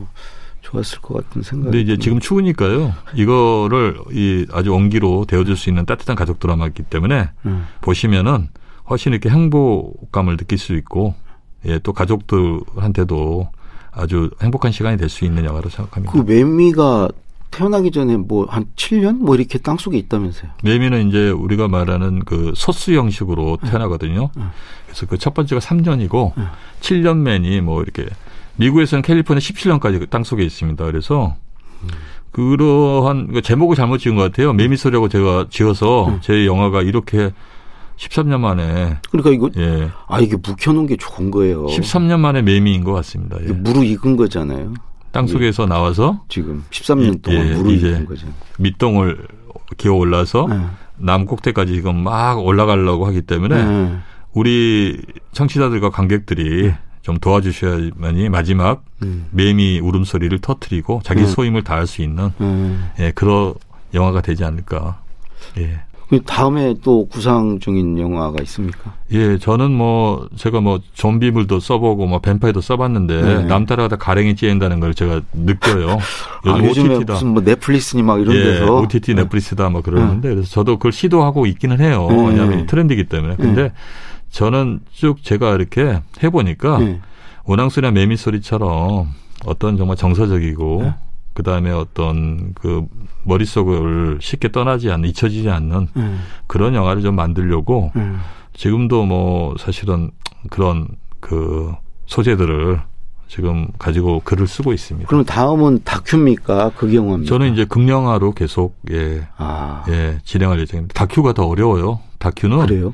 좋았을 0.62 1.00
것 1.02 1.16
같은 1.16 1.42
생각이. 1.42 1.72
근데 1.72 1.82
이제 1.82 1.98
지금 1.98 2.20
추우니까요. 2.20 2.94
이거를 3.16 3.98
이 4.12 4.46
아주 4.52 4.72
온기로 4.74 5.26
데워줄 5.28 5.56
수 5.58 5.70
있는 5.70 5.86
따뜻한 5.86 6.16
가족 6.16 6.40
드라마이기 6.40 6.84
때문에 6.84 7.30
음. 7.46 7.66
보시면은 7.82 8.50
훨씬 8.90 9.12
이렇게 9.14 9.30
행복감을 9.30 10.38
느낄 10.38 10.58
수 10.58 10.76
있고 10.76 11.16
예, 11.66 11.80
또 11.80 11.94
가족들한테도 11.94 13.50
아주 13.92 14.30
행복한 14.42 14.72
시간이 14.72 14.98
될 14.98 15.10
수 15.10 15.26
있는 15.26 15.44
영화로 15.46 15.70
생각합니다. 15.70 16.14
그 16.14 16.20
매미가 16.20 17.10
태어나기 17.52 17.92
전에 17.92 18.18
뭐 18.18 18.46
한 18.50 18.66
7년 18.76 19.18
뭐 19.20 19.36
이렇게 19.36 19.58
땅 19.60 19.78
속에 19.78 19.98
있다면서요. 19.98 20.52
매미는 20.64 21.08
이제 21.10 21.30
우리가 21.30 21.68
말하는 21.68 22.20
그 22.26 22.54
소수 22.56 22.94
형식으로 22.94 23.58
태어나거든요. 23.66 24.30
그래서 24.86 25.06
그 25.06 25.18
첫 25.18 25.34
번째가 25.34 25.60
3년이고 25.60 26.34
7년 26.82 27.18
맨이 27.18 27.62
뭐 27.62 27.82
이렇게 27.84 28.06
미국에서는 28.58 29.02
캘리포니아 29.02 29.40
17년까지 29.40 30.10
땅 30.10 30.24
속에 30.24 30.44
있습니다. 30.44 30.84
그래서 30.86 31.36
그러한 32.32 33.28
그 33.34 33.42
제목을 33.42 33.76
잘못 33.76 33.98
지은 33.98 34.16
것 34.16 34.22
같아요. 34.24 34.54
매미소리라고 34.54 35.10
제가 35.10 35.48
지어서 35.50 36.20
제 36.22 36.46
영화가 36.46 36.82
이렇게 36.84 37.32
13년 37.98 38.40
만에 38.40 38.98
그러니까 39.12 39.32
이거 39.32 39.50
예. 39.58 39.90
아 40.08 40.20
이게 40.20 40.36
묵혀놓은 40.38 40.88
게 40.88 40.96
좋은 40.96 41.32
거예요. 41.32 41.66
13년 41.66 42.20
만에 42.20 42.42
매미인 42.42 42.84
것 42.84 42.94
같습니다. 42.94 43.38
예. 43.42 43.48
무르익은 43.52 44.16
거잖아요. 44.16 44.74
땅 45.12 45.28
속에서 45.28 45.66
나와서 45.66 46.24
지금 46.30 46.64
13년 46.70 47.22
동안 47.22 47.48
예, 47.48 47.54
무르익은 47.54 47.90
이제 47.90 48.06
거잖아요. 48.06 48.36
밑동을 48.60 49.28
기어 49.78 49.94
올라서 49.94 50.48
네. 50.50 50.66
남 50.98 51.26
꼭대까지 51.26 51.74
지금 51.74 52.04
막 52.04 52.40
올라가려고 52.40 53.06
하기 53.08 53.24
때문에 53.24 53.64
네. 53.64 53.98
우리 54.34 55.02
청취자들과 55.32 55.90
관객들이 55.90 56.74
좀 57.02 57.18
도와주셔야만이 57.18 58.30
마지막 58.30 58.84
음. 59.02 59.28
매미 59.32 59.80
울음소리를 59.80 60.38
터트리고 60.40 61.02
자기 61.04 61.22
음. 61.22 61.26
소임을 61.26 61.64
다할 61.64 61.88
수 61.88 62.02
있는 62.02 62.32
음. 62.42 62.90
예, 63.00 63.12
그런 63.12 63.54
영화가 63.94 64.22
되지 64.22 64.44
않을까. 64.44 65.02
예. 65.58 65.82
그 66.10 66.20
다음에 66.24 66.74
또 66.84 67.06
구상 67.06 67.60
중인 67.60 68.00
영화가 68.00 68.42
있습니까? 68.42 68.94
예, 69.12 69.38
저는 69.38 69.70
뭐 69.72 70.28
제가 70.36 70.60
뭐 70.60 70.80
좀비물도 70.94 71.60
써보고 71.60 72.08
뭐 72.08 72.20
뱀파이어도 72.20 72.62
써봤는데 72.62 73.22
네. 73.22 73.44
남 73.46 73.68
따라가다 73.68 73.98
가랭이 73.98 74.36
찌인다는 74.36 74.80
걸 74.80 74.96
제가 74.96 75.22
느껴요. 75.34 76.00
아, 76.46 76.58
요즘 76.58 76.66
요즘에 76.66 76.96
OTT다. 76.96 77.14
무슨 77.14 77.28
뭐 77.28 77.44
넷플릭스니 77.44 78.02
막 78.02 78.20
이런 78.20 78.36
예, 78.36 78.44
데서 78.44 78.80
OTT 78.80 79.14
넷플릭스다 79.14 79.70
뭐 79.70 79.82
그러는데 79.82 80.30
그래서 80.30 80.50
저도 80.50 80.78
그걸 80.78 80.92
시도하고 80.92 81.46
있기는 81.46 81.80
해요. 81.80 82.08
네. 82.10 82.28
왜냐하면 82.28 82.66
트렌드이기 82.66 83.04
때문에. 83.04 83.36
근데 83.36 83.64
네. 83.64 83.72
저는 84.32 84.80
쭉 84.92 85.24
제가 85.24 85.54
이렇게 85.54 86.02
해보니까 86.24 86.80
네. 86.80 87.00
원앙소리나 87.46 87.92
매미 87.92 88.18
소리처럼 88.18 89.10
어떤 89.46 89.78
정말 89.78 89.96
정서적이고 89.96 90.82
네. 90.84 90.94
그 91.40 91.44
다음에 91.44 91.72
어떤 91.72 92.54
그 92.54 92.86
머릿속을 93.24 94.18
쉽게 94.20 94.52
떠나지 94.52 94.92
않는 94.92 95.08
잊혀지지 95.08 95.50
않는 95.50 95.88
네. 95.94 96.16
그런 96.48 96.76
영화를 96.76 97.02
좀 97.02 97.16
만들려고 97.16 97.94
네. 97.96 98.12
지금도 98.54 99.06
뭐 99.06 99.56
사실은 99.58 100.12
그런 100.50 100.90
그 101.22 101.72
소재들을 102.08 102.82
지금 103.30 103.68
가지고 103.80 104.20
글을 104.26 104.48
쓰고 104.48 104.74
있습니다. 104.74 105.08
그럼 105.08 105.24
다음은 105.24 105.80
다큐입니까? 105.86 106.72
극영화입니까? 106.72 107.30
저는 107.30 107.54
이제 107.54 107.64
극영화로 107.64 108.34
계속 108.34 108.76
예, 108.92 109.26
아 109.38 109.86
예, 109.88 110.20
진행할 110.26 110.60
예정입니다. 110.60 110.94
다큐가 110.94 111.32
더 111.32 111.48
어려워요. 111.48 112.02
다큐는 112.18 112.66
그래요? 112.66 112.94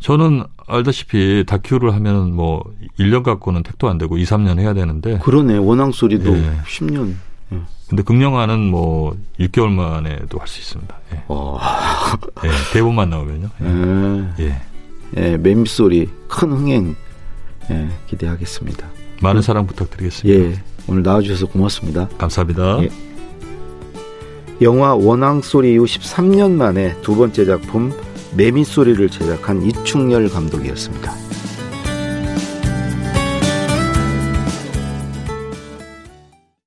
저는 0.00 0.44
알다시피 0.66 1.44
다큐를 1.46 1.94
하면 1.94 2.34
뭐 2.34 2.62
1년 2.98 3.22
갖고는 3.22 3.62
택도 3.62 3.88
안 3.88 3.96
되고 3.96 4.18
2, 4.18 4.24
3년 4.24 4.58
해야 4.58 4.74
되는데 4.74 5.18
그러네 5.20 5.56
원앙 5.56 5.92
소리도 5.92 6.36
예. 6.36 6.52
10년. 6.66 7.14
근데 7.88 8.02
극영화는 8.02 8.68
뭐 8.70 9.16
6개월 9.38 9.68
만에도 9.70 10.38
할 10.38 10.48
수 10.48 10.60
있습니다. 10.60 10.96
예. 11.14 11.22
어. 11.28 11.58
예, 12.44 12.48
대본만 12.72 13.10
나오면요. 13.10 13.48
예. 13.62 14.44
예. 14.44 14.44
예. 14.46 14.62
예, 15.16 15.36
매미 15.36 15.66
소리 15.68 16.08
큰 16.28 16.50
흥행 16.52 16.96
예, 17.70 17.88
기대하겠습니다. 18.08 18.86
많은 19.22 19.40
사랑 19.42 19.66
부탁드리겠습니다. 19.66 20.50
예, 20.50 20.60
오늘 20.88 21.02
나와주셔서 21.02 21.46
고맙습니다. 21.46 22.08
감사합니다. 22.18 22.82
예. 22.82 22.88
영화 24.62 24.94
원앙 24.94 25.42
소리 25.42 25.74
이후 25.74 25.84
13년 25.84 26.52
만에 26.52 26.94
두 27.02 27.14
번째 27.14 27.44
작품 27.44 27.92
매미 28.36 28.64
소리를 28.64 29.08
제작한 29.10 29.62
이충열 29.62 30.28
감독이었습니다. 30.28 31.25